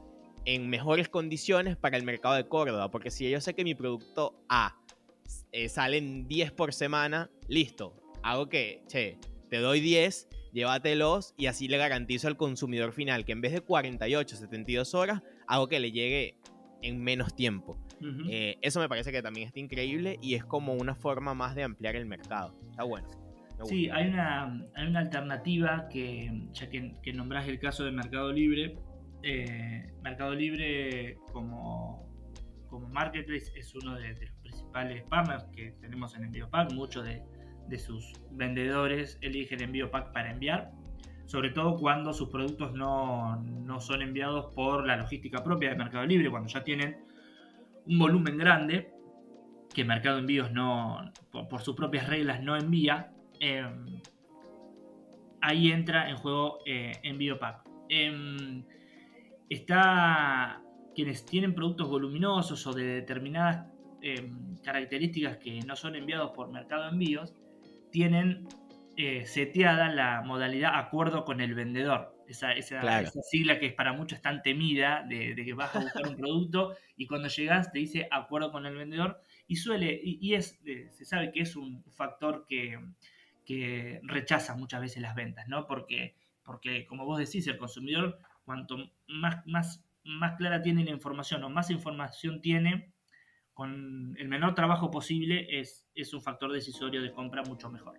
en 0.44 0.71
mejores 0.71 1.09
condiciones 1.09 1.77
para 1.77 1.97
el 1.97 2.05
mercado 2.05 2.37
de 2.37 2.47
Córdoba, 2.47 2.90
porque 2.90 3.11
si 3.11 3.29
yo 3.29 3.40
sé 3.40 3.55
que 3.55 3.64
mi 3.64 3.75
producto 3.75 4.40
A 4.49 4.81
eh, 5.53 5.68
salen 5.68 6.29
10 6.29 6.53
por 6.53 6.73
semana, 6.73 7.31
listo, 7.49 7.94
hago 8.23 8.49
que, 8.49 8.83
che, 8.87 9.18
te 9.51 9.59
doy 9.59 9.81
10, 9.81 10.29
llévatelos 10.53 11.35
y 11.37 11.47
así 11.47 11.68
le 11.68 11.79
garantizo 11.79 12.29
al 12.29 12.37
consumidor 12.37 12.92
final 12.92 13.25
que 13.25 13.33
en 13.33 13.40
vez 13.40 13.53
de 13.53 13.61
48, 13.61 14.37
72 14.37 14.94
horas, 14.94 15.23
hago 15.47 15.68
que 15.68 15.81
le 15.81 15.90
llegue 15.90 16.37
en 16.81 17.03
menos 17.03 17.35
tiempo. 17.35 17.77
Eh, 18.28 18.56
eso 18.62 18.80
me 18.80 18.88
parece 18.88 19.12
que 19.12 19.22
también 19.22 19.46
está 19.48 19.61
increíble 19.61 20.18
y 20.22 20.34
es 20.34 20.44
como 20.44 20.74
una 20.74 20.94
forma 20.94 21.34
más 21.34 21.54
de 21.54 21.64
ampliar 21.64 21.96
el 21.96 22.06
mercado. 22.06 22.54
Está 22.70 22.84
bueno. 22.84 23.08
Sí, 23.64 23.90
hay 23.90 24.08
una, 24.08 24.44
hay 24.74 24.87
una 24.87 25.00
alternativa 25.00 25.88
que, 25.88 26.46
ya 26.52 26.68
que, 26.68 26.94
que 27.02 27.12
nombras 27.12 27.48
el 27.48 27.58
caso 27.58 27.84
de 27.84 27.90
Mercado 27.90 28.32
Libre, 28.32 28.78
eh, 29.22 29.90
Mercado 30.02 30.34
Libre 30.34 31.18
como, 31.32 32.08
como 32.68 32.88
marketplace 32.88 33.50
es 33.56 33.74
uno 33.74 33.96
de, 33.96 34.11
los 34.11 34.30
principales 34.42 35.02
partners 35.08 35.44
que 35.54 35.72
tenemos 35.80 36.14
en 36.16 36.24
EnvíoPack. 36.24 36.72
Muchos 36.72 37.04
de, 37.04 37.22
de 37.68 37.78
sus 37.78 38.12
vendedores 38.30 39.18
eligen 39.22 39.61
EnvíoPack 39.61 40.12
para 40.12 40.30
enviar, 40.30 40.70
sobre 41.26 41.50
todo 41.50 41.76
cuando 41.76 42.12
sus 42.12 42.28
productos 42.28 42.72
no, 42.74 43.42
no 43.42 43.80
son 43.80 44.02
enviados 44.02 44.54
por 44.54 44.87
la 44.87 44.96
logística 44.96 45.42
propia 45.42 45.70
de 45.70 45.76
Mercado 45.76 46.06
Libre, 46.06 46.30
cuando 46.30 46.48
ya 46.48 46.62
tienen 46.62 47.08
un 47.88 47.98
volumen 47.98 48.37
grande 48.37 48.90
que 49.72 49.85
Mercado 49.85 50.18
Envíos 50.18 50.53
no, 50.53 51.12
por, 51.31 51.61
sus 51.61 51.74
propias 51.74 52.09
reglas 52.09 52.42
no 52.42 52.57
envía, 52.57 53.12
em, 53.40 54.01
ahí 55.40 55.70
entra 55.70 56.11
en 56.11 56.16
juego 56.16 56.59
eh, 56.66 56.92
Envío 57.03 57.38
Pack. 57.38 57.68
Em, 57.88 58.64
está 59.48 60.62
quienes 60.94 61.24
tienen 61.24 61.55
productos 61.55 61.88
voluminosos 61.88 62.66
o 62.66 62.72
de 62.72 62.85
determinadas 62.85 63.66
em, 64.03 64.57
características 64.62 65.37
que 65.38 65.61
no 65.61 65.77
son 65.77 65.94
enviados 65.96 66.33
por 66.33 66.51
Mercado 66.51 66.88
Envíos, 66.88 67.35
tienen 67.90 68.46
eh, 68.96 69.24
seteada 69.27 69.88
la 69.88 70.22
modalidad 70.22 70.74
acuerdo 70.74 71.24
con 71.24 71.40
el 71.40 71.55
vendedor 71.55 72.17
esa, 72.29 72.55
sigla 73.23 73.59
que 73.59 73.71
para 73.71 73.93
muchos 73.93 74.19
es 74.19 74.23
tan 74.23 74.43
temida 74.43 75.05
de, 75.09 75.35
que 75.35 75.55
vas 75.55 75.75
a 75.75 75.81
buscar 75.81 76.07
un 76.07 76.17
producto 76.17 76.77
y 76.97 77.07
cuando 77.07 77.29
llegas 77.29 77.73
te 77.73 77.79
dice 77.79 78.07
acuerdo 78.11 78.53
con 78.53 78.67
el 78.67 78.77
vendedor 78.77 79.21
y 79.47 79.57
suele, 79.57 79.99
y, 80.03 80.35
es, 80.35 80.61
eh, 80.67 80.88
se 80.91 81.05
sabe 81.05 81.33
que 81.33 81.41
es 81.41 81.57
un 81.57 81.83
factor 81.93 82.47
que, 82.49 82.79
rechaza 84.03 84.55
muchas 84.57 84.83
veces 84.83 85.01
las 85.01 85.14
ventas, 85.14 85.49
¿no? 85.49 85.67
Porque, 85.67 86.14
porque 86.43 86.85
como 86.85 87.07
vos 87.07 87.19
decís, 87.19 87.47
el 87.47 87.57
consumidor 87.57 88.19
cuanto 88.45 88.77
más, 89.07 89.47
más, 89.47 89.83
más 90.05 90.37
clara 90.37 90.61
tiene 90.61 90.85
la 90.85 90.91
información 90.91 91.43
o 91.45 91.49
más 91.49 91.71
información 91.71 92.43
tiene, 92.43 92.93
con 93.55 94.14
el 94.19 94.29
menor 94.29 94.55
trabajo 94.55 94.91
posible 94.91 95.47
es, 95.61 95.88
es 95.95 96.12
un 96.12 96.21
factor 96.21 96.53
decisorio 96.53 97.01
de 97.01 97.11
compra 97.11 97.43
mucho 97.43 97.71
mejor. 97.71 97.99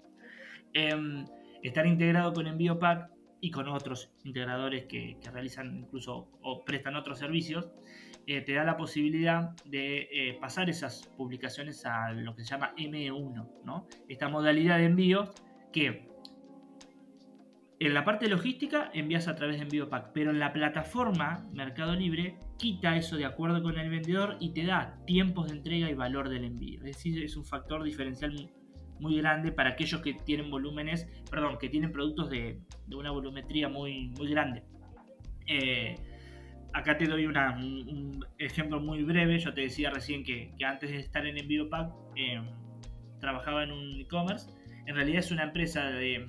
Em, 0.74 1.26
estar 1.64 1.88
integrado 1.88 2.32
con 2.32 2.46
EnvíoPack 2.46 3.10
y 3.42 3.52
con 3.52 3.68
otros 3.68 4.12
integradores 4.24 4.86
que, 4.86 5.18
realizan 5.32 5.78
incluso 5.78 6.28
o 6.42 6.64
prestan 6.66 6.96
otros 6.96 7.20
servicios, 7.20 7.70
eh, 8.28 8.42
te 8.42 8.54
da 8.54 8.64
la 8.64 8.78
posibilidad 8.78 9.56
de 9.66 10.10
eh, 10.12 10.38
pasar 10.40 10.70
esas 10.70 11.08
publicaciones 11.18 11.86
a 11.86 12.12
lo 12.12 12.36
que 12.36 12.44
se 12.44 12.50
llama 12.50 12.74
M1, 12.76 13.50
¿no? 13.64 13.88
Esta 14.08 14.30
modalidad 14.30 14.78
de 14.78 14.86
envíos 14.86 15.30
que 15.72 16.10
en 17.82 17.94
la 17.94 18.04
parte 18.04 18.28
logística 18.28 18.92
envías 18.94 19.30
a 19.30 19.36
través 19.36 19.56
de 19.56 19.64
envío 19.64 19.90
pack, 19.90 20.12
pero 20.14 20.32
en 20.32 20.40
la 20.40 20.52
plataforma 20.52 21.48
Mercado 21.54 21.96
Libre 21.96 22.38
quita 22.58 22.98
eso 22.98 23.16
de 23.16 23.24
acuerdo 23.24 23.64
con 23.64 23.80
el 23.80 23.90
vendedor 23.90 24.36
y 24.42 24.52
te 24.52 24.66
da 24.66 25.00
tiempos 25.06 25.48
de 25.48 25.56
entrega 25.56 25.90
y 25.90 25.94
valor 25.94 26.28
del 26.28 26.44
envío. 26.44 26.80
Es 26.80 26.98
decir, 26.98 27.24
es 27.24 27.38
un 27.38 27.46
factor 27.46 27.84
diferencial 27.84 28.52
muy 29.00 29.18
grande 29.18 29.52
para 29.52 29.72
aquellos 29.72 30.02
que 30.02 30.14
tienen 30.14 30.50
volúmenes, 30.50 31.08
perdón, 31.30 31.58
que 31.60 31.70
tienen 31.70 31.92
productos 31.92 32.30
de, 32.30 32.60
una 32.94 33.12
volumetría 33.12 33.70
muy, 33.70 34.10
muy 34.18 34.30
grande. 34.30 34.64
Eh, 35.48 35.96
acá 36.74 36.98
te 36.98 37.06
doy 37.06 37.26
un 37.26 38.26
ejemplo 38.38 38.80
muy 38.80 39.04
breve. 39.04 39.40
Yo 39.40 39.54
te 39.54 39.62
decía 39.62 39.90
recién 39.90 40.24
que, 40.24 40.52
antes 40.66 40.90
de 40.90 40.98
estar 40.98 41.26
en 41.26 41.38
EnvíoPack 41.38 41.92
eh, 42.16 42.42
trabajaba 43.20 43.64
en 43.64 43.72
un 43.72 44.00
e-commerce. 44.00 44.50
En 44.86 44.96
realidad 44.96 45.20
es 45.20 45.32
una 45.32 45.44
empresa 45.44 45.86
de, 45.92 46.26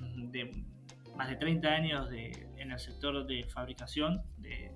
más 1.15 1.29
de 1.29 1.35
30 1.35 1.67
años 1.67 2.09
en 2.11 2.71
el 2.71 2.79
sector 2.79 3.25
de 3.25 3.43
fabricación 3.43 4.21
de, 4.37 4.71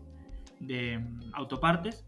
de 0.60 1.04
autopartes 1.34 2.06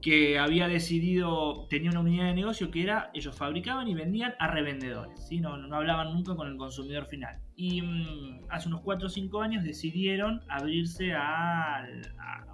que 0.00 0.38
había 0.38 0.68
decidido, 0.68 1.66
tenía 1.68 1.90
una 1.90 2.00
unidad 2.00 2.26
de 2.26 2.34
negocio 2.34 2.70
que 2.70 2.82
era, 2.82 3.10
ellos 3.14 3.36
fabricaban 3.36 3.88
y 3.88 3.94
vendían 3.94 4.34
a 4.38 4.48
revendedores, 4.48 5.26
¿sí? 5.26 5.40
no, 5.40 5.54
hablaban 5.74 6.12
nunca 6.12 6.34
con 6.36 6.48
el 6.48 6.56
consumidor 6.56 7.06
final. 7.06 7.38
Y 7.56 7.82
mm, 7.82 8.46
hace 8.50 8.68
unos 8.68 8.82
4 8.82 9.06
o 9.06 9.10
5 9.10 9.40
años 9.40 9.64
decidieron 9.64 10.42
abrirse 10.48 11.12
a, 11.14 11.86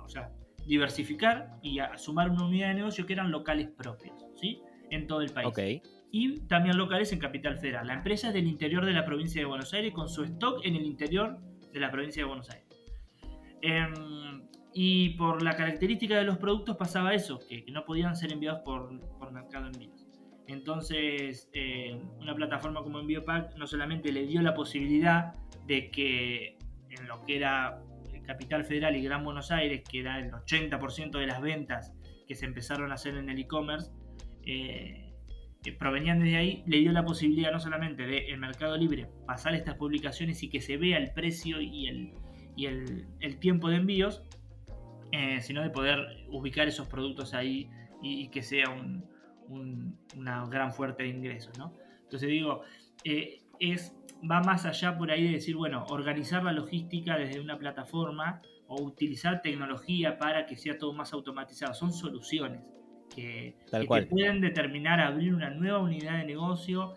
o 0.05 0.09
sea, 0.09 0.31
diversificar 0.67 1.59
y 1.63 1.81
a 1.81 1.99
sumar 1.99 2.31
una 2.31 2.45
unidad 2.47 2.69
de 2.69 2.75
negocio 2.75 3.07
que 3.07 3.13
eran 3.13 3.31
locales 3.31 3.69
propios, 3.69 4.15
¿sí? 4.41 4.61
En 4.91 5.07
todo 5.07 5.23
el 5.23 5.31
país. 5.31 5.83
Y 6.11 6.41
también 6.47 6.77
locales 6.77 7.13
en 7.13 7.19
Capital 7.19 7.59
Federal. 7.59 7.87
La 7.87 7.95
empresa 7.95 8.29
es 8.29 8.35
del 8.35 8.47
interior 8.47 8.85
de 8.85 8.93
la 8.93 9.05
provincia 9.05 9.41
de 9.41 9.47
Buenos 9.47 9.73
Aires 9.73 9.93
con 9.95 10.09
su 10.09 10.25
stock 10.25 10.61
en 10.65 10.77
el 10.77 10.85
interior 10.85 11.39
de 11.73 11.81
la 11.81 11.91
provincia 11.91 12.23
de 12.23 12.29
Buenos 12.29 12.51
Aires. 12.51 12.69
Em, 13.63 14.43
y 14.75 15.11
por 15.11 15.43
la 15.43 15.57
característica 15.57 16.17
de 16.17 16.25
los 16.25 16.39
productos 16.39 16.77
pasaba 16.77 17.15
eso, 17.15 17.41
que, 17.49 17.65
no 17.71 17.85
podían 17.85 18.17
ser 18.17 18.33
enviados 18.33 18.61
por, 18.61 18.99
por 19.19 19.33
Mercado 19.33 19.67
Envíos. 19.67 20.07
Entonces, 20.47 21.49
eh, 21.53 21.99
una 22.21 22.35
plataforma 22.35 22.83
como 22.83 23.01
EnvíoPack 23.01 23.57
no 23.57 23.67
solamente 23.67 24.13
le 24.13 24.27
dio 24.27 24.43
la 24.43 24.55
posibilidad 24.55 25.35
de 25.67 25.91
que 25.91 26.59
en 26.91 27.07
lo 27.07 27.25
que 27.25 27.37
era 27.37 27.83
Capital 28.27 28.65
Federal 28.65 28.97
y 28.97 29.03
Gran 29.03 29.25
Buenos 29.25 29.51
Aires, 29.51 29.83
que 29.89 30.01
era 30.01 30.19
el 30.19 30.31
80% 30.31 31.19
de 31.19 31.27
las 31.27 31.41
ventas 31.41 31.93
que 32.27 32.35
se 32.35 32.47
empezaron 32.47 32.91
a 32.91 32.95
hacer 32.95 33.17
en 33.17 33.29
el 33.29 33.39
e-commerce, 33.39 33.91
eh, 34.45 35.13
eh, 35.65 35.73
provenían 35.73 36.21
desde 36.21 36.37
ahí, 36.37 36.63
le 36.67 36.79
dio 36.79 36.93
la 36.93 37.05
posibilidad 37.05 37.53
no 37.53 37.61
solamente 37.61 38.07
de 38.07 38.27
el 38.27 38.39
Mercado 38.39 38.77
Libre 38.77 39.09
pasar 39.27 39.55
estas 39.55 39.77
publicaciones 39.77 40.43
y 40.43 40.49
que 40.49 40.61
se 40.61 40.77
vea 40.77 40.99
el 40.99 41.13
precio 41.13 41.61
y 41.61 41.87
el, 41.87 42.13
y 42.57 42.67
el, 42.67 43.07
el 43.21 43.39
tiempo 43.39 43.69
de 43.69 43.77
envíos, 43.77 44.25
eh, 45.13 45.43
sino 45.43 45.63
de 45.63 45.69
poder 45.69 46.25
ubicar 46.31 46.67
esos 46.67 46.89
productos 46.89 47.35
ahí 47.35 47.69
y, 48.03 48.29
que 48.29 48.43
sea 48.43 48.65
una 49.49 50.47
gran 50.47 50.73
fuerte 50.73 51.03
de 51.03 51.11
ingresos. 51.11 51.57
¿no? 51.59 51.75
Entonces 52.05 52.31
digo, 52.31 52.63
eh, 53.05 53.43
es, 53.61 53.95
va 54.29 54.41
más 54.41 54.65
allá 54.65 54.97
por 54.97 55.11
ahí 55.11 55.25
de 55.25 55.33
decir, 55.33 55.55
bueno, 55.55 55.85
organizar 55.91 56.43
la 56.43 56.53
logística 56.53 57.19
desde 57.19 57.41
una 57.41 57.59
plataforma 57.59 58.41
o 58.67 58.83
utilizar 58.83 59.43
tecnología 59.43 60.17
para 60.17 60.47
que 60.47 60.57
sea 60.57 60.79
todo 60.79 60.95
más 60.95 61.13
automatizado. 61.13 61.75
Son 61.75 61.93
soluciones 61.93 62.63
que, 63.15 63.55
que 63.71 63.87
te 63.87 64.07
pueden 64.07 64.41
determinar 64.41 64.99
abrir 64.99 65.35
una 65.35 65.51
nueva 65.51 65.81
unidad 65.81 66.19
de 66.19 66.25
negocio 66.25 66.95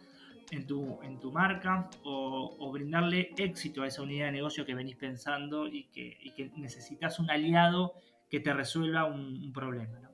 en 0.51 0.67
tu, 0.67 1.01
en 1.01 1.19
tu 1.19 1.31
marca 1.31 1.89
o, 2.03 2.71
brindarle 2.71 3.31
éxito 3.38 3.84
a 3.84 3.88
esa 3.88 4.01
unidad 4.01 4.27
de 4.27 4.34
negocio 4.34 4.65
que 4.65 4.75
venís 4.75 4.95
pensando 4.95 5.67
y 5.67 5.86
que, 5.86 6.51
necesitas 6.55 7.19
un 7.19 7.29
aliado 7.29 7.93
que 8.29 8.39
te 8.39 8.53
resuelva 8.53 9.05
un, 9.05 9.51
problema. 9.53 10.12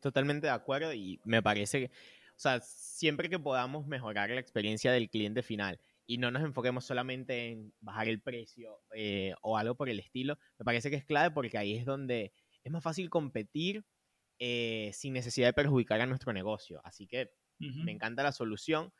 Totalmente 0.00 0.46
de 0.46 0.52
acuerdo 0.52 0.94
y 0.94 1.20
me 1.24 1.42
parece 1.42 1.80
que, 1.80 1.86
o 1.86 2.38
sea, 2.38 2.60
siempre 2.60 3.28
que 3.28 3.38
podamos 3.38 3.86
mejorar 3.86 4.30
la 4.30 4.40
experiencia 4.40 4.92
del 4.92 5.10
cliente 5.10 5.42
final 5.42 5.80
y 6.06 6.18
no 6.18 6.30
nos 6.30 6.42
enfoquemos 6.42 6.84
solamente 6.84 7.50
en 7.50 7.72
bajar 7.80 8.08
el 8.08 8.20
precio 8.20 8.80
eh, 8.94 9.34
o 9.42 9.56
algo 9.56 9.74
por 9.74 9.88
el 9.88 9.98
estilo, 9.98 10.38
me 10.58 10.64
parece 10.64 10.90
que 10.90 10.96
es 10.96 11.04
clave 11.04 11.32
porque 11.32 11.58
ahí 11.58 11.76
es 11.76 11.84
donde 11.84 12.32
es 12.62 12.72
más 12.72 12.82
fácil 12.82 13.10
competir 13.10 13.84
eh, 14.38 14.90
sin 14.94 15.14
necesidad 15.14 15.48
de 15.48 15.52
perjudicar 15.52 16.00
a 16.00 16.06
nuestro 16.06 16.32
negocio. 16.32 16.80
Así 16.84 17.08
que 17.08 17.32
me 17.58 17.92
encanta 17.92 18.22
la 18.22 18.32
solución. 18.32 18.92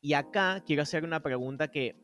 Y 0.00 0.12
acá 0.12 0.62
quiero 0.64 0.82
hacer 0.82 1.04
una 1.04 1.20
pregunta 1.20 1.68
que, 1.68 1.96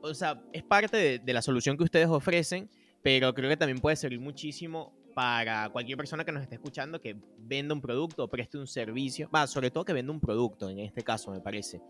o 0.00 0.14
sea, 0.14 0.42
es 0.52 0.62
parte 0.62 1.18
de, 1.18 1.32
la 1.32 1.42
solución 1.42 1.76
que 1.76 1.84
ustedes 1.84 2.08
ofrecen, 2.08 2.70
pero 3.02 3.34
creo 3.34 3.50
que 3.50 3.56
también 3.56 3.80
puede 3.80 3.96
servir 3.96 4.20
muchísimo 4.20 4.94
para 5.14 5.68
cualquier 5.68 5.98
persona 5.98 6.24
que 6.24 6.32
nos 6.32 6.42
esté 6.42 6.54
escuchando 6.54 7.00
que 7.00 7.16
venda 7.38 7.74
un 7.74 7.82
producto 7.82 8.24
o 8.24 8.28
preste 8.28 8.56
un 8.56 8.66
servicio, 8.66 9.28
va, 9.34 9.46
sobre 9.46 9.70
todo 9.70 9.84
que 9.84 9.92
venda 9.92 10.10
un 10.10 10.20
producto, 10.20 10.70
en 10.70 10.78
este 10.78 11.02
caso 11.02 11.30
me 11.30 11.40
parece. 11.40 11.82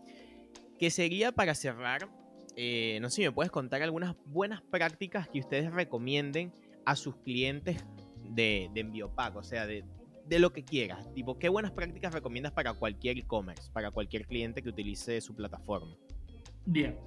Que 0.77 0.91
sería 0.91 1.31
para 1.31 1.55
cerrar, 1.55 2.09
eh, 2.57 2.99
no 3.01 3.09
sé 3.09 3.17
si 3.17 3.21
me 3.21 3.31
puedes 3.31 3.51
contar 3.51 3.81
algunas 3.81 4.15
buenas 4.25 4.61
prácticas 4.61 5.29
que 5.29 5.39
ustedes 5.39 5.71
recomienden 5.71 6.51
a 6.85 6.97
sus 6.97 7.15
clientes 7.17 7.85
de, 8.29 8.69
de 8.73 8.81
Enviopac, 8.81 9.37
o 9.37 9.43
sea, 9.43 9.65
de, 9.65 9.85
de 10.25 10.39
lo 10.39 10.53
que 10.53 10.63
quieras. 10.63 11.13
Tipo, 11.13 11.37
¿qué 11.37 11.49
buenas 11.49 11.71
prácticas 11.71 12.13
recomiendas 12.13 12.53
para 12.53 12.73
cualquier 12.73 13.17
e-commerce, 13.17 13.71
para 13.71 13.91
cualquier 13.91 14.25
cliente 14.25 14.61
que 14.61 14.69
utilice 14.69 15.19
su 15.21 15.35
plataforma? 15.35 15.95
Bien, 16.65 16.97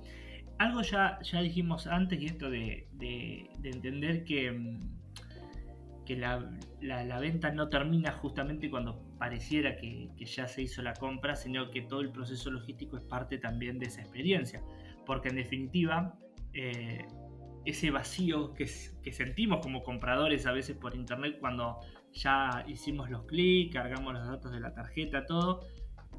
algo 0.59 0.83
ya, 0.83 1.18
ya 1.22 1.40
dijimos 1.40 1.87
antes 1.87 2.20
y 2.20 2.26
esto 2.26 2.50
de, 2.50 2.88
entender 3.62 4.24
que, 4.24 4.50
mm, 4.52 4.81
que 6.05 6.16
la, 6.16 7.18
venta 7.20 7.50
no 7.50 7.68
termina 7.68 8.12
justamente 8.12 8.70
cuando 8.70 9.02
pareciera 9.18 9.76
que, 9.76 10.11
ya 10.18 10.46
se 10.46 10.62
hizo 10.62 10.83
la 10.83 10.94
compra, 10.94 11.37
sino 11.37 11.70
que 11.70 11.83
todo 11.83 12.00
el 12.00 12.11
proceso 12.11 12.50
logístico 12.50 12.96
es 12.96 13.05
parte 13.05 13.38
también 13.38 13.79
de 13.79 13.87
esa 13.87 14.02
experiencia. 14.02 14.62
Porque 15.05 15.29
en 15.29 15.37
definitiva, 15.37 16.18
eh, 16.52 17.07
ese 17.64 17.90
vacío 17.90 18.55
que, 18.55 18.70
que, 19.02 19.12
sentimos 19.12 19.61
como 19.61 19.83
compradores 19.83 20.46
a 20.46 20.52
veces 20.52 20.76
por 20.76 20.94
internet 20.94 21.38
cuando 21.40 21.81
ya 22.16 22.64
hicimos 22.66 23.11
los 23.11 23.24
clics, 23.24 23.74
cargamos 23.74 24.14
los 24.14 24.26
datos 24.26 24.50
de 24.52 24.61
la 24.61 24.72
tarjeta, 24.72 25.26
todo, 25.26 25.61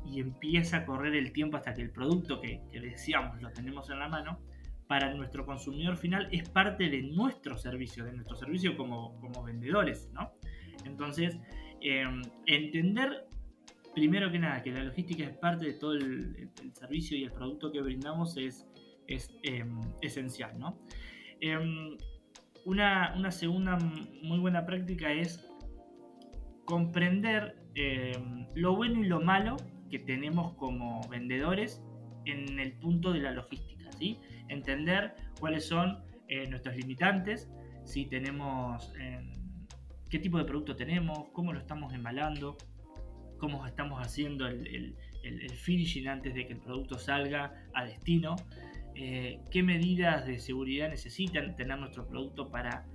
y 0.05 0.19
empieza 0.19 0.77
a 0.77 0.85
correr 0.85 1.15
el 1.15 1.31
tiempo 1.31 1.57
hasta 1.57 1.73
que 1.73 1.81
el 1.81 1.91
producto 1.91 2.39
que, 2.39 2.61
decíamos 2.71 3.41
lo 3.41 3.51
tenemos 3.51 3.89
en 3.89 3.99
la 3.99 4.07
mano, 4.07 4.39
para 4.87 5.13
nuestro 5.13 5.45
consumidor 5.45 5.97
final 5.97 6.29
es 6.31 6.47
parte 6.47 6.89
de 6.89 7.01
nuestro 7.01 7.57
servicio, 7.57 8.05
de 8.05 8.13
nuestro 8.13 8.37
servicio 8.37 8.77
como, 8.77 9.19
como 9.19 9.43
vendedores, 9.43 10.09
¿no? 10.13 10.31
Entonces, 10.85 11.37
em, 11.81 12.21
entender 12.45 13.27
primero 13.93 14.31
que 14.31 14.39
nada 14.39 14.61
que 14.61 14.71
la 14.71 14.83
logística 14.83 15.23
es 15.23 15.35
parte 15.35 15.65
de 15.65 15.73
todo 15.73 15.93
el, 15.93 16.49
servicio 16.73 17.17
y 17.17 17.23
el 17.23 17.31
producto 17.31 17.71
que 17.71 17.81
brindamos 17.81 18.37
es, 18.37 18.65
es 19.07 19.29
em, 19.43 19.81
esencial, 20.01 20.57
¿no? 20.57 20.79
Em, 21.41 21.97
una, 22.63 23.13
una, 23.17 23.31
segunda 23.31 23.77
muy 24.21 24.39
buena 24.39 24.65
práctica 24.65 25.11
es 25.11 25.46
comprender 26.67 27.55
eh, 27.75 28.11
lo 28.53 28.75
bueno 28.75 29.01
y 29.01 29.07
lo 29.07 29.21
malo 29.21 29.55
que 29.89 29.99
tenemos 29.99 30.53
como 30.55 30.99
vendedores 31.09 31.81
en 32.25 32.59
el 32.59 32.73
punto 32.73 33.13
de 33.13 33.21
la 33.21 33.31
logística, 33.31 33.89
¿sí? 33.93 34.19
Entender 34.49 35.15
cuáles 35.39 35.65
son 35.65 36.03
eh, 36.27 36.45
nuestros 36.49 36.75
limitantes, 36.75 37.49
si 37.85 38.05
tenemos, 38.05 38.93
em, 38.99 39.31
qué 40.09 40.19
tipo 40.19 40.37
de 40.37 40.43
producto 40.43 40.75
tenemos, 40.75 41.29
cómo 41.31 41.53
lo 41.53 41.59
estamos 41.59 41.93
embalando, 41.93 42.57
cómo 43.37 43.65
estamos 43.65 44.05
haciendo 44.05 44.45
el, 44.45 44.93
finishing 45.55 46.09
antes 46.09 46.33
de 46.33 46.47
que 46.47 46.53
el 46.53 46.59
producto 46.59 46.99
salga 46.99 47.53
a 47.73 47.85
destino, 47.85 48.35
eh, 48.93 49.39
qué 49.51 49.63
medidas 49.63 50.25
de 50.25 50.37
seguridad 50.39 50.89
necesitan 50.89 51.55
tener 51.55 51.79
nuestro 51.79 52.07
producto 52.07 52.49
para 52.49 52.85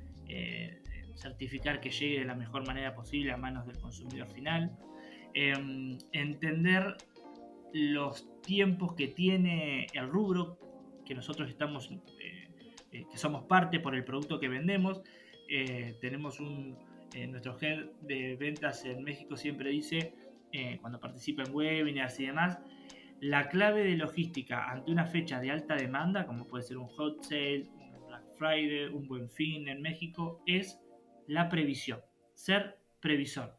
certificar 1.16 1.80
que 1.80 1.90
llegue 1.90 2.20
de 2.20 2.24
la 2.24 2.34
mejor 2.34 2.66
manera 2.66 2.94
posible 2.94 3.32
a 3.32 3.36
manos 3.36 3.66
del 3.66 3.78
consumidor 3.78 4.28
final, 4.28 4.76
em, 5.34 5.98
entender 6.12 6.96
los 7.72 8.28
tiempos 8.42 8.94
que 8.94 9.08
tiene 9.08 9.86
el 9.94 10.08
rubro 10.08 10.58
que 11.04 11.14
nosotros 11.14 11.48
estamos, 11.48 11.90
eh, 12.20 12.48
eh, 12.92 13.04
que 13.10 13.16
somos 13.16 13.44
parte 13.44 13.80
por 13.80 13.94
el 13.94 14.04
producto 14.04 14.38
que 14.38 14.48
vendemos. 14.48 15.02
Eh, 15.48 15.96
tenemos 16.00 16.40
un, 16.40 16.76
nuestro 17.28 17.58
head 17.60 17.84
de 18.00 18.36
ventas 18.36 18.84
en 18.86 19.02
México 19.02 19.36
siempre 19.36 19.68
dice, 19.70 20.14
cuando 20.80 20.98
participa 20.98 21.42
en 21.42 21.54
webinars 21.54 22.18
y 22.20 22.26
demás, 22.26 22.58
la 23.20 23.48
clave 23.48 23.84
de 23.84 23.96
logística 23.96 24.70
ante 24.70 24.90
una 24.90 25.06
fecha 25.06 25.38
de 25.38 25.50
alta 25.50 25.76
demanda, 25.76 26.26
como 26.26 26.46
puede 26.46 26.64
ser 26.64 26.78
un 26.78 26.88
hot 26.88 27.22
sale, 27.22 27.68
un 27.76 28.08
Black 28.08 28.24
Friday, 28.36 28.86
un 28.86 29.06
buen 29.06 29.30
fin 29.30 29.68
en 29.68 29.80
México, 29.82 30.42
es 30.46 30.80
la 31.26 31.48
previsión, 31.48 32.00
ser 32.34 32.78
previsor. 33.00 33.58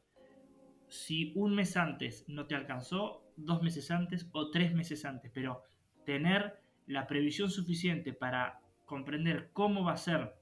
Si 0.88 1.32
un 1.36 1.56
mes 1.56 1.76
antes 1.78 2.26
no 2.28 2.46
te 2.46 2.56
alcanzó, 2.56 3.24
dos 3.36 3.62
meses 3.62 3.90
antes 3.92 4.30
o 4.32 4.52
tres 4.52 4.74
meses 4.74 5.06
antes, 5.06 5.32
pero 5.34 5.64
tener 6.06 6.60
la 6.86 7.08
previsión 7.08 7.50
suficiente 7.50 8.14
para 8.14 8.60
comprender 8.86 9.50
cómo 9.54 9.84
va 9.84 9.94
a 9.94 9.98
ser 9.98 10.36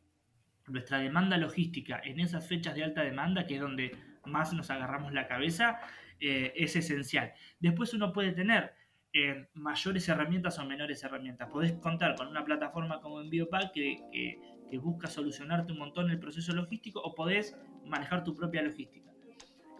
nuestra 0.67 0.99
demanda 0.99 1.37
logística 1.37 2.01
en 2.03 2.19
esas 2.19 2.47
fechas 2.47 2.75
de 2.75 2.83
alta 2.83 3.01
demanda, 3.01 3.45
que 3.45 3.55
es 3.55 3.61
donde 3.61 3.95
más 4.25 4.53
nos 4.53 4.69
agarramos 4.69 5.13
la 5.13 5.27
cabeza, 5.27 5.79
eh, 6.19 6.53
es 6.55 6.75
esencial. 6.75 7.33
Después 7.59 7.93
uno 7.93 8.13
puede 8.13 8.31
tener 8.31 8.73
eh, 9.13 9.47
mayores 9.53 10.07
herramientas 10.07 10.57
o 10.59 10.65
menores 10.65 11.03
herramientas. 11.03 11.49
Podés 11.49 11.73
contar 11.73 12.15
con 12.15 12.27
una 12.27 12.45
plataforma 12.45 13.01
como 13.01 13.21
EnvioPack 13.21 13.71
que, 13.73 13.97
que 14.11 14.39
que 14.71 14.77
busca 14.77 15.07
solucionarte 15.07 15.73
un 15.73 15.79
montón 15.79 16.09
el 16.09 16.17
proceso 16.17 16.53
logístico 16.53 17.01
o 17.01 17.13
podés 17.13 17.57
manejar 17.85 18.23
tu 18.23 18.33
propia 18.33 18.61
logística. 18.63 19.11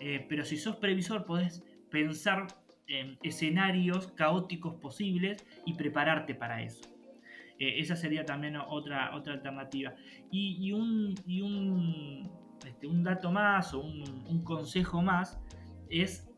Eh, 0.02 0.26
pero 0.28 0.44
si 0.44 0.58
sos 0.58 0.76
previsor 0.76 1.26
podés 1.26 1.64
pensar 1.90 2.48
en 2.88 3.18
escenarios 3.24 4.12
caóticos 4.12 4.76
posibles 4.76 5.46
y 5.66 5.76
prepararte 5.76 6.36
para 6.36 6.62
eso. 6.62 6.82
Eh, 7.58 7.80
esa 7.80 7.96
sería 7.96 8.26
también 8.26 8.58
otra, 8.58 9.16
otra 9.16 9.34
alternativa. 9.34 9.96
Y, 10.30 10.74
un, 10.74 11.16
este, 12.68 12.86
un, 12.86 13.04
dato 13.04 13.32
más 13.32 13.74
o 13.74 13.80
un, 13.80 14.44
consejo 14.44 15.02
más 15.02 15.40
es 15.90 16.30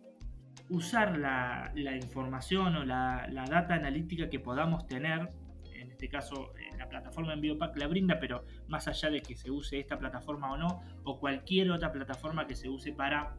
usar 0.70 1.18
la, 1.18 1.74
información 1.96 2.76
o 2.76 2.86
la, 2.86 3.28
la, 3.32 3.46
data 3.46 3.74
analítica 3.74 4.30
que 4.30 4.40
podamos 4.40 4.86
tener, 4.86 5.32
en 5.74 5.90
este 5.90 6.08
caso 6.08 6.54
plataforma 6.94 7.34
EnvioPack 7.34 7.78
la 7.78 7.88
brinda, 7.88 8.20
pero 8.20 8.46
más 8.68 8.88
allá 8.88 9.10
de 9.10 9.22
que 9.22 9.36
se 9.36 9.50
use 9.50 9.80
esta 9.80 9.98
plataforma 9.98 10.52
o 10.54 10.58
no, 10.58 10.82
o 11.04 11.20
cualquier 11.20 11.72
otra 11.72 11.92
plataforma 11.92 12.46
que 12.46 12.56
se 12.56 12.70
use 12.70 12.92
para 12.92 13.36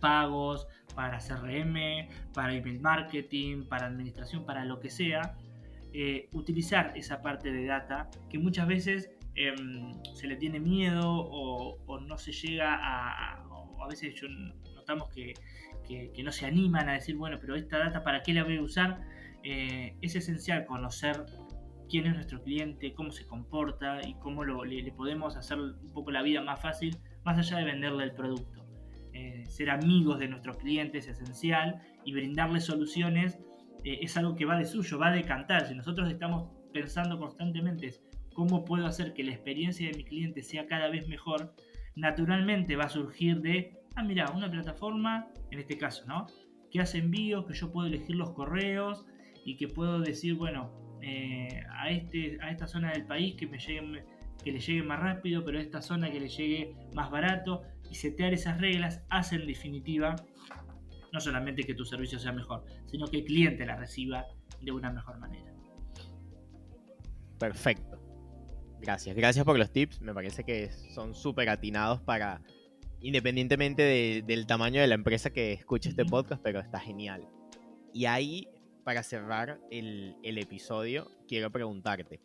pagos, 0.00 0.66
para 0.94 1.18
CRM, 1.18 2.08
para 2.32 2.54
email 2.54 2.80
marketing, 2.80 3.64
para 3.64 3.86
administración, 3.86 4.44
para 4.46 4.64
lo 4.64 4.80
que 4.80 4.88
sea, 4.88 5.36
eh, 5.92 6.28
utilizar 6.32 6.92
esa 6.96 7.20
parte 7.20 7.52
de 7.52 7.66
data 7.66 8.08
que 8.30 8.38
muchas 8.38 8.66
veces 8.66 9.10
em, 9.34 9.92
se 10.14 10.26
le 10.26 10.36
tiene 10.36 10.58
miedo 10.58 11.02
o, 11.04 12.00
no 12.00 12.16
se 12.16 12.32
llega 12.32 12.74
a, 12.74 13.44
a 13.82 13.88
veces 13.88 14.14
yo 14.14 14.28
notamos 14.74 15.08
que, 15.10 15.34
no 16.22 16.32
se 16.32 16.46
animan 16.46 16.88
a 16.88 16.92
decir, 16.92 17.16
bueno, 17.16 17.38
pero 17.40 17.56
esta 17.56 17.78
data 17.78 18.02
para 18.04 18.22
qué 18.22 18.32
la 18.32 18.44
voy 18.44 18.58
a 18.58 18.62
usar, 18.62 19.00
eh, 19.42 19.96
es 20.00 20.14
esencial 20.14 20.64
conocer 20.66 21.24
quién 21.90 22.06
es 22.06 22.14
nuestro 22.14 22.42
cliente, 22.42 22.94
cómo 22.94 23.10
se 23.10 23.26
comporta 23.26 24.00
y 24.06 24.14
cómo 24.14 24.44
le, 24.44 24.92
podemos 24.92 25.36
hacer 25.36 25.58
un 25.58 25.92
poco 25.92 26.10
la 26.10 26.22
vida 26.22 26.40
más 26.40 26.62
fácil, 26.62 26.96
más 27.24 27.36
allá 27.36 27.58
de 27.58 27.64
venderle 27.64 28.04
el 28.04 28.12
producto. 28.12 28.64
Eh, 29.12 29.44
ser 29.46 29.70
amigos 29.70 30.20
de 30.20 30.28
nuestros 30.28 30.56
clientes 30.58 31.08
es 31.08 31.20
esencial 31.20 31.82
y 32.04 32.12
brindarles 32.12 32.64
soluciones 32.64 33.40
eh, 33.84 33.98
es 34.02 34.16
algo 34.16 34.36
que 34.36 34.44
va 34.44 34.56
de 34.56 34.64
suyo, 34.64 34.98
va 34.98 35.10
de 35.10 35.24
cantar. 35.24 35.66
Si 35.66 35.74
nosotros 35.74 36.08
estamos 36.10 36.48
pensando 36.72 37.18
constantemente 37.18 37.92
cómo 38.34 38.64
puedo 38.64 38.86
hacer 38.86 39.12
que 39.12 39.24
la 39.24 39.32
experiencia 39.32 39.90
de 39.90 39.96
mi 39.96 40.04
cliente 40.04 40.42
sea 40.42 40.66
cada 40.66 40.88
vez 40.88 41.08
mejor, 41.08 41.54
naturalmente 41.96 42.76
va 42.76 42.84
a 42.84 42.88
surgir 42.88 43.40
de, 43.40 43.76
ah, 43.96 44.04
mira, 44.04 44.30
una 44.30 44.50
plataforma, 44.50 45.28
en 45.50 45.58
este 45.58 45.76
caso, 45.76 46.04
¿no? 46.06 46.26
Que 46.70 46.80
hace 46.80 46.98
envíos, 46.98 47.46
que 47.46 47.54
yo 47.54 47.72
puedo 47.72 47.88
elegir 47.88 48.14
los 48.14 48.30
correos 48.30 49.04
y 49.44 49.56
que 49.56 49.66
puedo 49.66 50.00
decir, 50.00 50.36
bueno, 50.36 50.70
eh, 51.02 51.62
a, 51.70 51.90
este, 51.90 52.38
a 52.40 52.50
esta 52.50 52.66
zona 52.66 52.92
del 52.92 53.06
país 53.06 53.34
que, 53.36 53.46
me 53.46 53.58
llegue, 53.58 54.04
que 54.42 54.52
le 54.52 54.60
llegue 54.60 54.82
más 54.82 55.00
rápido, 55.00 55.44
pero 55.44 55.58
a 55.58 55.62
esta 55.62 55.82
zona 55.82 56.10
que 56.10 56.20
le 56.20 56.28
llegue 56.28 56.74
más 56.94 57.10
barato. 57.10 57.62
Y 57.90 57.94
setear 57.96 58.32
esas 58.32 58.60
reglas 58.60 59.02
hace 59.08 59.36
en 59.36 59.46
definitiva 59.46 60.16
no 61.12 61.20
solamente 61.20 61.64
que 61.64 61.74
tu 61.74 61.84
servicio 61.84 62.18
sea 62.18 62.32
mejor, 62.32 62.64
sino 62.86 63.06
que 63.06 63.18
el 63.18 63.24
cliente 63.24 63.66
la 63.66 63.76
reciba 63.76 64.26
de 64.60 64.72
una 64.72 64.92
mejor 64.92 65.18
manera. 65.18 65.52
Perfecto. 67.38 67.98
Gracias, 68.80 69.14
gracias 69.16 69.44
por 69.44 69.58
los 69.58 69.72
tips. 69.72 70.00
Me 70.00 70.14
parece 70.14 70.44
que 70.44 70.70
son 70.70 71.14
súper 71.14 71.48
atinados 71.48 72.00
para, 72.00 72.42
independientemente 73.00 74.22
del 74.22 74.46
tamaño 74.46 74.80
de 74.80 74.86
la 74.86 74.94
empresa 74.94 75.30
que 75.30 75.52
escuche 75.52 75.90
este 75.90 76.04
podcast, 76.04 76.42
pero 76.42 76.60
está 76.60 76.78
genial. 76.78 77.26
Y 77.92 78.06
ahí, 78.06 78.48
para 78.84 79.02
cerrar 79.02 79.60
el, 79.70 80.16
episodio, 80.22 81.10
quiero 81.28 81.50
preguntarte, 81.50 82.20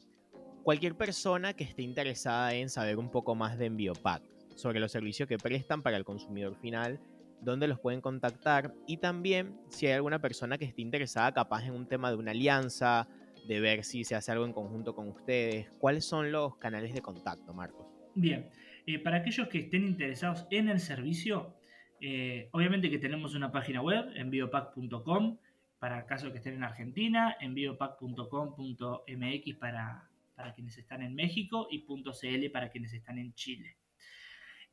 cualquier 0.64 0.96
persona 0.96 1.54
que 1.54 1.64
esté 1.64 1.82
interesada 1.84 2.54
en 2.54 2.70
saber 2.70 2.98
un 2.98 3.12
poco 3.12 3.36
más 3.36 3.58
de 3.58 3.66
Enviopack, 3.68 4.24
sobre 4.56 4.80
los 4.80 4.92
servicios 4.92 5.28
que 5.28 5.38
prestan 5.38 5.84
para 5.84 5.98
el 5.98 6.06
consumidor 6.06 6.56
final, 6.56 7.00
dónde 7.42 7.68
los 7.68 7.80
pueden 7.80 8.02
contactar 8.02 8.74
y 8.88 8.98
también 8.98 9.58
si 9.70 9.88
hay 9.88 9.94
alguna 9.94 10.20
persona 10.20 10.58
que 10.58 10.66
esté 10.66 10.82
interesada 10.82 11.34
capaz 11.34 11.66
en 11.66 11.74
un 11.74 11.88
tema 11.88 12.10
de 12.10 12.18
una 12.18 12.32
alianza, 12.32 13.08
de 13.48 13.60
ver 13.60 13.84
si 13.84 14.04
se 14.04 14.16
hace 14.16 14.32
algo 14.32 14.46
en 14.46 14.54
conjunto 14.54 14.96
con 14.96 15.10
ustedes. 15.10 15.70
¿Cuáles 15.78 16.06
son 16.06 16.32
los 16.32 16.58
canales 16.58 16.94
de 16.94 17.02
contacto, 17.02 17.54
Marcos? 17.54 17.86
Bien, 18.16 18.50
eh, 18.88 19.00
para 19.00 19.18
aquellos 19.18 19.48
que 19.50 19.60
estén 19.60 19.86
interesados 19.86 20.48
en 20.50 20.70
el 20.70 20.80
servicio, 20.80 21.56
eh, 22.02 22.50
obviamente 22.52 22.90
que 22.90 22.98
tenemos 22.98 23.36
una 23.36 23.52
página 23.52 23.82
web, 23.82 24.06
enviopack.com, 24.16 25.38
para 25.86 26.08
casos 26.08 26.32
que 26.32 26.40
estén 26.40 26.56
en 26.56 26.64
Argentina, 26.64 27.38
enviopack.com.mx 27.40 29.56
para, 29.60 30.10
para 30.34 30.56
quienes 30.56 30.80
están 30.80 31.04
en 31.04 31.14
México 31.14 31.68
y 31.70 31.86
.cl 31.86 32.50
para 32.50 32.70
quienes 32.70 32.92
están 32.92 33.20
en 33.20 33.36
Chile. 33.36 33.78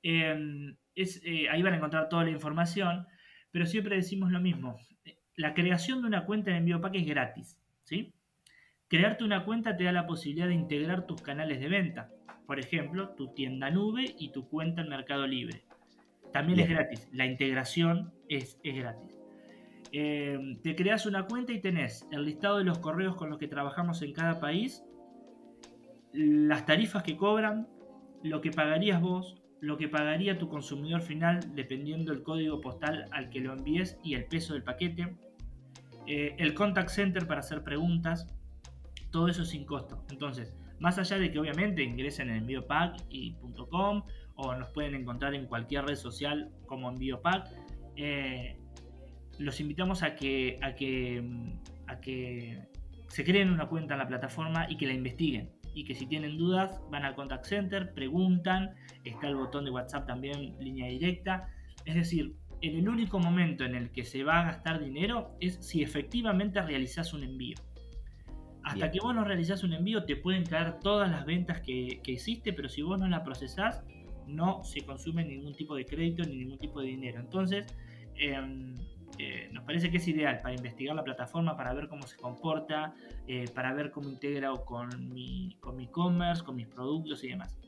Em, 0.02 0.74
eh, 0.96 1.50
ahí 1.50 1.60
van 1.60 1.74
a 1.74 1.76
encontrar 1.76 2.08
toda 2.08 2.24
la 2.24 2.30
información, 2.30 3.06
pero 3.50 3.66
siempre 3.66 3.96
decimos 3.96 4.32
lo 4.32 4.40
mismo. 4.40 4.78
La 5.36 5.52
creación 5.52 6.00
de 6.00 6.06
una 6.06 6.24
cuenta 6.24 6.50
en 6.50 6.56
Enviopack 6.56 6.94
es 6.94 7.06
gratis, 7.06 7.60
¿sí? 7.84 8.14
Crearte 8.88 9.22
una 9.22 9.44
cuenta 9.44 9.76
te 9.76 9.84
da 9.84 9.92
la 9.92 10.06
posibilidad 10.06 10.48
de 10.48 10.54
integrar 10.54 11.06
tus 11.06 11.20
canales 11.20 11.60
de 11.60 11.68
venta. 11.68 12.10
Por 12.46 12.58
ejemplo, 12.58 13.10
tu 13.10 13.34
tienda 13.34 13.68
nube 13.68 14.14
y 14.18 14.32
tu 14.32 14.48
cuenta 14.48 14.80
en 14.80 14.88
Mercado 14.88 15.26
Libre. 15.26 15.62
También 16.32 16.60
es 16.60 16.70
gratis. 16.70 17.06
La 17.12 17.26
integración 17.26 18.14
es, 18.30 18.58
gratis. 18.64 19.21
Eh, 19.92 20.58
te 20.62 20.74
creas 20.74 21.04
una 21.04 21.26
cuenta 21.26 21.52
y 21.52 21.60
tenés 21.60 22.08
el 22.10 22.24
listado 22.24 22.58
de 22.58 22.64
los 22.64 22.78
correos 22.78 23.14
con 23.14 23.28
los 23.28 23.38
que 23.38 23.46
trabajamos 23.46 24.00
en 24.00 24.14
cada 24.14 24.40
país, 24.40 24.82
las 26.12 26.64
tarifas 26.64 27.02
que 27.02 27.16
cobran, 27.16 27.68
lo 28.22 28.40
que 28.40 28.50
pagarías 28.50 29.02
vos, 29.02 29.42
lo 29.60 29.76
que 29.76 29.88
pagaría 29.88 30.38
tu 30.38 30.48
consumidor 30.48 31.02
final 31.02 31.54
dependiendo 31.54 32.12
del 32.12 32.22
código 32.22 32.60
postal 32.60 33.04
al 33.12 33.28
que 33.28 33.40
lo 33.40 33.52
envíes 33.52 33.98
y 34.02 34.14
el 34.14 34.24
peso 34.24 34.54
del 34.54 34.62
paquete, 34.62 35.14
eh, 36.06 36.34
el 36.38 36.54
contact 36.54 36.88
center 36.88 37.26
para 37.26 37.40
hacer 37.40 37.62
preguntas, 37.62 38.26
todo 39.10 39.28
eso 39.28 39.44
sin 39.44 39.64
costo. 39.66 40.04
Entonces, 40.10 40.54
más 40.80 40.98
allá 40.98 41.18
de 41.18 41.30
que 41.30 41.38
obviamente 41.38 41.82
ingresen 41.82 42.30
en 42.30 42.36
enviopack.com 42.38 44.02
o 44.36 44.54
nos 44.54 44.68
pueden 44.70 44.94
encontrar 44.94 45.34
en 45.34 45.46
cualquier 45.46 45.84
red 45.84 45.96
social 45.96 46.50
como 46.66 46.90
enviopack, 46.90 47.50
eh, 47.96 48.56
los 49.42 49.60
invitamos 49.60 50.02
a 50.02 50.14
que, 50.14 50.58
a, 50.62 50.74
que, 50.74 51.22
a 51.86 52.00
que 52.00 52.62
se 53.08 53.24
creen 53.24 53.50
una 53.50 53.68
cuenta 53.68 53.94
en 53.94 53.98
la 53.98 54.08
plataforma 54.08 54.66
y 54.70 54.76
que 54.76 54.86
la 54.86 54.94
investiguen. 54.94 55.50
Y 55.74 55.84
que 55.84 55.94
si 55.94 56.06
tienen 56.06 56.36
dudas 56.36 56.80
van 56.90 57.04
al 57.04 57.14
contact 57.14 57.46
center, 57.46 57.94
preguntan, 57.94 58.74
está 59.04 59.28
el 59.28 59.36
botón 59.36 59.64
de 59.64 59.70
WhatsApp 59.70 60.06
también, 60.06 60.56
línea 60.58 60.88
directa. 60.88 61.48
Es 61.84 61.94
decir, 61.94 62.36
en 62.62 62.76
el 62.76 62.88
único 62.88 63.18
momento 63.18 63.64
en 63.64 63.74
el 63.74 63.90
que 63.90 64.04
se 64.04 64.22
va 64.22 64.40
a 64.40 64.44
gastar 64.44 64.80
dinero 64.80 65.36
es 65.40 65.56
si 65.56 65.82
efectivamente 65.82 66.62
realizas 66.62 67.12
un 67.12 67.24
envío. 67.24 67.56
Hasta 68.64 68.90
que 68.92 69.00
vos 69.00 69.14
no 69.14 69.24
realizás 69.24 69.64
un 69.64 69.72
envío 69.72 70.04
te 70.04 70.16
pueden 70.16 70.44
caer 70.44 70.78
todas 70.78 71.10
las 71.10 71.26
ventas 71.26 71.60
que, 71.60 72.00
hiciste, 72.06 72.52
pero 72.52 72.68
si 72.68 72.82
vos 72.82 73.00
no 73.00 73.08
la 73.08 73.24
procesás, 73.24 73.82
no 74.28 74.62
se 74.62 74.82
consume 74.82 75.24
ningún 75.24 75.54
tipo 75.54 75.74
de 75.74 75.84
crédito 75.84 76.22
ni 76.22 76.36
ningún 76.36 76.58
tipo 76.58 76.80
de 76.80 76.86
dinero. 76.86 77.18
Entonces, 77.18 77.66
em, 78.14 78.74
nos 79.52 79.64
parece 79.64 79.90
que 79.90 79.98
es 79.98 80.08
ideal 80.08 80.40
para 80.42 80.54
investigar 80.54 80.94
la 80.94 81.04
plataforma, 81.04 81.56
para 81.56 81.72
ver 81.74 81.88
cómo 81.88 82.02
se 82.02 82.16
comporta, 82.16 82.94
eh, 83.26 83.44
para 83.54 83.72
ver 83.74 83.90
cómo 83.90 84.08
integra 84.08 84.50
con 84.64 85.12
mi 85.12 85.56
con 85.60 85.76
mi 85.76 85.84
e-commerce, 85.84 86.42
con 86.42 86.56
mis 86.56 86.66
productos 86.66 87.22
y 87.24 87.28
demás. 87.28 87.58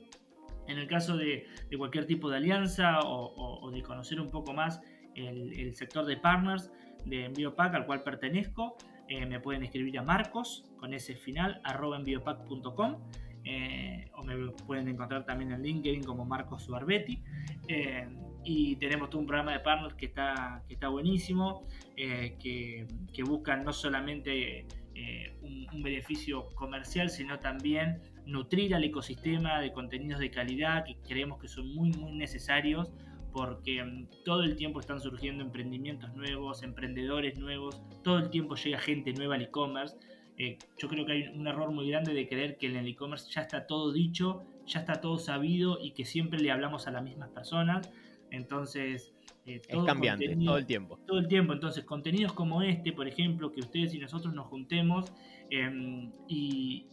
En 0.66 0.78
el 0.78 0.86
caso 0.86 1.16
de, 1.16 1.46
cualquier 1.76 2.06
tipo 2.06 2.30
de 2.30 2.38
alianza 2.38 3.00
o, 3.02 3.70
de 3.70 3.82
conocer 3.82 4.20
un 4.20 4.30
poco 4.30 4.52
más 4.54 4.80
el, 5.14 5.74
sector 5.74 6.06
de 6.06 6.16
partners 6.16 6.70
de 7.04 7.26
EnvíoPack 7.26 7.74
al 7.74 7.86
cual 7.86 8.02
pertenezco, 8.02 8.76
eh, 9.08 9.26
me 9.26 9.40
pueden 9.40 9.62
escribir 9.62 9.98
a 9.98 10.02
marcos 10.02 10.64
con 10.78 10.94
ese 10.94 11.14
final 11.14 11.60
arroba 11.64 11.98
enviopack.com 11.98 12.96
eh, 13.44 14.10
o 14.14 14.22
me 14.22 14.52
pueden 14.66 14.88
encontrar 14.88 15.26
también 15.26 15.52
en 15.52 15.62
LinkedIn 15.62 16.02
como 16.02 16.24
Marcos 16.24 16.62
Suarbetti 16.62 17.22
eh, 17.68 18.08
y 18.44 18.76
tenemos 18.76 19.10
todo 19.10 19.20
un 19.20 19.26
programa 19.26 19.52
de 19.52 19.60
partners 19.60 19.94
que 19.94 20.06
está, 20.06 20.62
que 20.68 20.74
está 20.74 20.88
buenísimo 20.88 21.66
que, 21.96 22.86
que, 23.12 23.22
buscan 23.22 23.64
no 23.64 23.72
solamente 23.72 24.66
un, 25.42 25.66
un, 25.72 25.82
beneficio 25.82 26.48
comercial 26.54 27.10
sino 27.10 27.38
también 27.38 28.00
nutrir 28.26 28.74
al 28.74 28.84
ecosistema 28.84 29.60
de 29.60 29.72
contenidos 29.72 30.20
de 30.20 30.30
calidad 30.30 30.84
que 30.84 30.96
creemos 31.06 31.40
que 31.40 31.48
son 31.48 31.74
muy 31.74 31.90
muy 31.92 32.12
necesarios 32.12 32.92
porque 33.34 33.82
mm, 33.84 34.06
todo 34.24 34.44
el 34.44 34.56
tiempo 34.56 34.80
están 34.80 35.00
surgiendo 35.00 35.42
emprendimientos 35.42 36.14
nuevos, 36.14 36.62
emprendedores 36.62 37.38
nuevos, 37.38 37.82
todo 38.02 38.18
el 38.18 38.30
tiempo 38.30 38.54
llega 38.54 38.78
gente 38.78 39.12
nueva 39.12 39.34
al 39.34 39.42
e-commerce. 39.42 39.96
Eh, 40.38 40.56
yo 40.78 40.88
creo 40.88 41.04
que 41.04 41.12
hay 41.12 41.28
un 41.28 41.46
error 41.46 41.70
muy 41.72 41.90
grande 41.90 42.14
de 42.14 42.28
creer 42.28 42.56
que 42.56 42.66
en 42.66 42.76
el 42.76 42.86
e-commerce 42.86 43.30
ya 43.30 43.42
está 43.42 43.66
todo 43.66 43.92
dicho, 43.92 44.44
ya 44.66 44.80
está 44.80 45.00
todo 45.00 45.18
sabido 45.18 45.78
y 45.80 45.90
que 45.92 46.04
siempre 46.04 46.38
le 46.38 46.50
hablamos 46.50 46.86
a 46.86 46.92
las 46.92 47.02
mismas 47.02 47.28
personas. 47.30 47.90
Entonces, 48.30 49.14
eh, 49.46 49.60
es 49.68 49.84
cambiante 49.84 50.36
todo 50.36 50.56
el 50.56 50.66
tiempo. 50.66 50.98
Todo 51.06 51.18
el 51.18 51.28
tiempo. 51.28 51.52
Entonces, 51.52 51.84
contenidos 51.84 52.32
como 52.32 52.62
este, 52.62 52.92
por 52.92 53.06
ejemplo, 53.06 53.52
que 53.52 53.60
ustedes 53.60 53.94
y 53.94 53.98
nosotros 53.98 54.34
nos 54.34 54.46
juntemos 54.46 55.12
em, 55.50 56.10
y, 56.28 56.86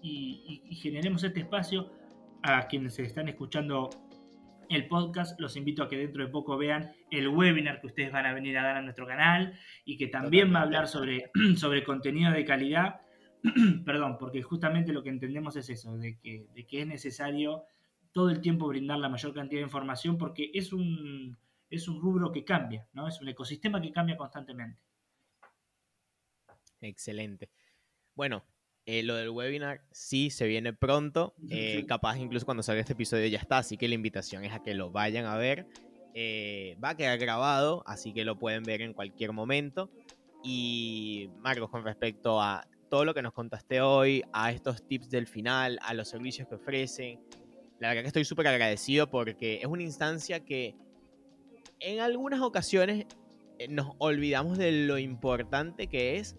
y 0.65 0.75
generemos 0.75 1.23
este 1.23 1.41
espacio 1.41 1.91
a 2.43 2.67
quienes 2.67 2.95
se 2.95 3.03
están 3.03 3.29
escuchando 3.29 3.89
el 4.71 4.87
podcast, 4.87 5.39
los 5.39 5.57
invito 5.57 5.83
a 5.83 5.89
que 5.89 5.97
dentro 5.97 6.25
de 6.25 6.31
poco 6.31 6.57
vean 6.57 6.93
el 7.09 7.27
webinar 7.27 7.81
que 7.81 7.87
ustedes 7.87 8.11
van 8.11 8.25
a 8.25 8.33
venir 8.33 8.57
a 8.57 8.63
dar 8.63 8.77
a 8.77 8.81
nuestro 8.81 9.05
canal 9.05 9.53
y 9.83 9.97
que 9.97 10.07
también 10.07 10.53
va 10.53 10.59
a 10.59 10.63
hablar 10.63 10.87
sobre, 10.87 11.29
sobre 11.57 11.83
contenido 11.83 12.31
de 12.31 12.45
calidad. 12.45 13.01
Perdón, 13.85 14.17
porque 14.17 14.41
justamente 14.41 14.93
lo 14.93 15.03
que 15.03 15.09
entendemos 15.09 15.55
es 15.57 15.69
eso, 15.69 15.97
de 15.97 16.17
que, 16.19 16.45
de 16.53 16.65
que 16.65 16.81
es 16.81 16.87
necesario 16.87 17.63
todo 18.11 18.29
el 18.29 18.41
tiempo 18.41 18.67
brindar 18.67 18.99
la 18.99 19.09
mayor 19.09 19.33
cantidad 19.33 19.61
de 19.61 19.65
información 19.65 20.17
porque 20.17 20.51
es 20.53 20.73
un, 20.73 21.37
es 21.69 21.87
un 21.87 22.01
rubro 22.01 22.31
que 22.31 22.43
cambia, 22.43 22.87
¿no? 22.93 23.07
Es 23.07 23.21
un 23.21 23.29
ecosistema 23.29 23.81
que 23.81 23.91
cambia 23.91 24.17
constantemente. 24.17 24.79
Excelente. 26.81 27.49
Bueno, 28.15 28.43
eh, 28.85 29.03
lo 29.03 29.15
del 29.15 29.29
webinar 29.29 29.81
sí 29.91 30.29
se 30.29 30.47
viene 30.47 30.73
pronto. 30.73 31.33
Eh, 31.49 31.85
capaz 31.87 32.17
incluso 32.17 32.45
cuando 32.45 32.63
salga 32.63 32.81
este 32.81 32.93
episodio 32.93 33.27
ya 33.27 33.39
está. 33.39 33.59
Así 33.59 33.77
que 33.77 33.87
la 33.87 33.95
invitación 33.95 34.43
es 34.43 34.53
a 34.53 34.61
que 34.61 34.73
lo 34.73 34.91
vayan 34.91 35.25
a 35.25 35.37
ver. 35.37 35.67
Eh, 36.13 36.77
va 36.83 36.89
a 36.89 36.97
quedar 36.97 37.17
grabado, 37.19 37.83
así 37.85 38.13
que 38.13 38.25
lo 38.25 38.37
pueden 38.37 38.63
ver 38.63 38.81
en 38.81 38.93
cualquier 38.93 39.31
momento. 39.31 39.91
Y 40.43 41.29
Marcos, 41.39 41.69
con 41.69 41.85
respecto 41.85 42.41
a 42.41 42.67
todo 42.89 43.05
lo 43.05 43.13
que 43.13 43.21
nos 43.21 43.31
contaste 43.31 43.79
hoy, 43.79 44.23
a 44.33 44.51
estos 44.51 44.85
tips 44.85 45.09
del 45.09 45.27
final, 45.27 45.79
a 45.83 45.93
los 45.93 46.09
servicios 46.09 46.47
que 46.47 46.55
ofrecen, 46.55 47.21
la 47.81 47.89
verdad 47.89 48.03
que 48.03 48.07
estoy 48.07 48.25
súper 48.25 48.47
agradecido 48.47 49.09
porque 49.09 49.55
es 49.55 49.65
una 49.65 49.81
instancia 49.81 50.45
que 50.45 50.75
en 51.79 51.99
algunas 51.99 52.39
ocasiones 52.41 53.07
nos 53.69 53.95
olvidamos 53.97 54.59
de 54.59 54.71
lo 54.71 54.99
importante 54.99 55.87
que 55.87 56.17
es 56.17 56.37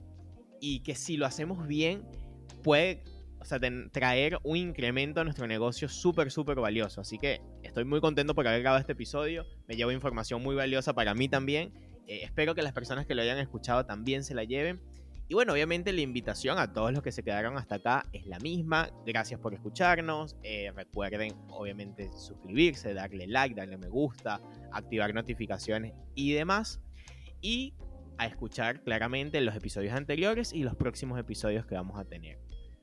y 0.60 0.80
que 0.84 0.94
si 0.94 1.16
lo 1.16 1.26
hacemos 1.26 1.66
bien 1.66 2.04
puede 2.62 3.02
traer 3.90 4.38
un 4.44 4.56
incremento 4.56 5.20
a 5.20 5.24
nuestro 5.24 5.48
negocio 5.48 5.88
súper, 5.88 6.30
súper 6.30 6.60
valioso. 6.60 7.00
Así 7.00 7.18
que 7.18 7.40
estoy 7.64 7.84
muy 7.84 8.00
contento 8.00 8.36
por 8.36 8.46
haber 8.46 8.60
grabado 8.60 8.80
este 8.80 8.92
episodio. 8.92 9.44
Me 9.66 9.74
llevo 9.74 9.90
información 9.90 10.44
muy 10.44 10.54
valiosa 10.54 10.94
para 10.94 11.12
mí 11.12 11.28
también. 11.28 11.72
Eh, 12.06 12.20
espero 12.22 12.54
que 12.54 12.62
las 12.62 12.72
personas 12.72 13.04
que 13.04 13.16
lo 13.16 13.22
hayan 13.22 13.38
escuchado 13.38 13.84
también 13.84 14.22
se 14.22 14.36
la 14.36 14.44
lleven. 14.44 14.80
Y 15.32 15.34
bueno, 15.34 15.54
obviamente 15.54 15.94
la 15.94 16.02
invitación 16.02 16.58
a 16.58 16.74
todos 16.74 16.92
los 16.92 17.02
que 17.02 17.10
se 17.10 17.22
quedaron 17.22 17.56
hasta 17.56 17.76
acá 17.76 18.04
es 18.12 18.26
la 18.26 18.38
misma. 18.38 18.90
Gracias 19.06 19.40
por 19.40 19.54
escucharnos. 19.54 20.36
Eh, 20.42 20.70
recuerden, 20.76 21.32
obviamente, 21.48 22.10
suscribirse, 22.12 22.92
darle 22.92 23.26
like, 23.26 23.54
darle 23.54 23.78
me 23.78 23.88
gusta, 23.88 24.42
activar 24.72 25.14
notificaciones 25.14 25.94
y 26.14 26.34
demás. 26.34 26.82
Y 27.40 27.72
a 28.18 28.26
escuchar 28.26 28.82
claramente 28.82 29.40
los 29.40 29.56
episodios 29.56 29.94
anteriores 29.94 30.52
y 30.52 30.64
los 30.64 30.76
próximos 30.76 31.18
episodios 31.18 31.64
que 31.64 31.76
vamos 31.76 31.98
a 31.98 32.04
tener. 32.04 32.38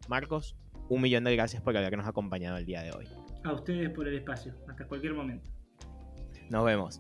Marcos, 0.08 0.56
un 0.90 1.04
millón 1.04 1.26
de 1.26 1.36
gracias 1.36 1.62
por 1.62 1.78
habernos 1.78 2.08
acompañado 2.08 2.58
el 2.58 2.66
día 2.66 2.82
de 2.82 2.94
hoy. 2.94 3.08
A 3.44 3.54
ustedes 3.54 3.92
por 3.92 4.08
el 4.08 4.18
espacio. 4.18 4.56
Hasta 4.68 4.88
cualquier 4.88 5.14
momento. 5.14 5.52
Nos 6.50 6.66
vemos. 6.66 7.00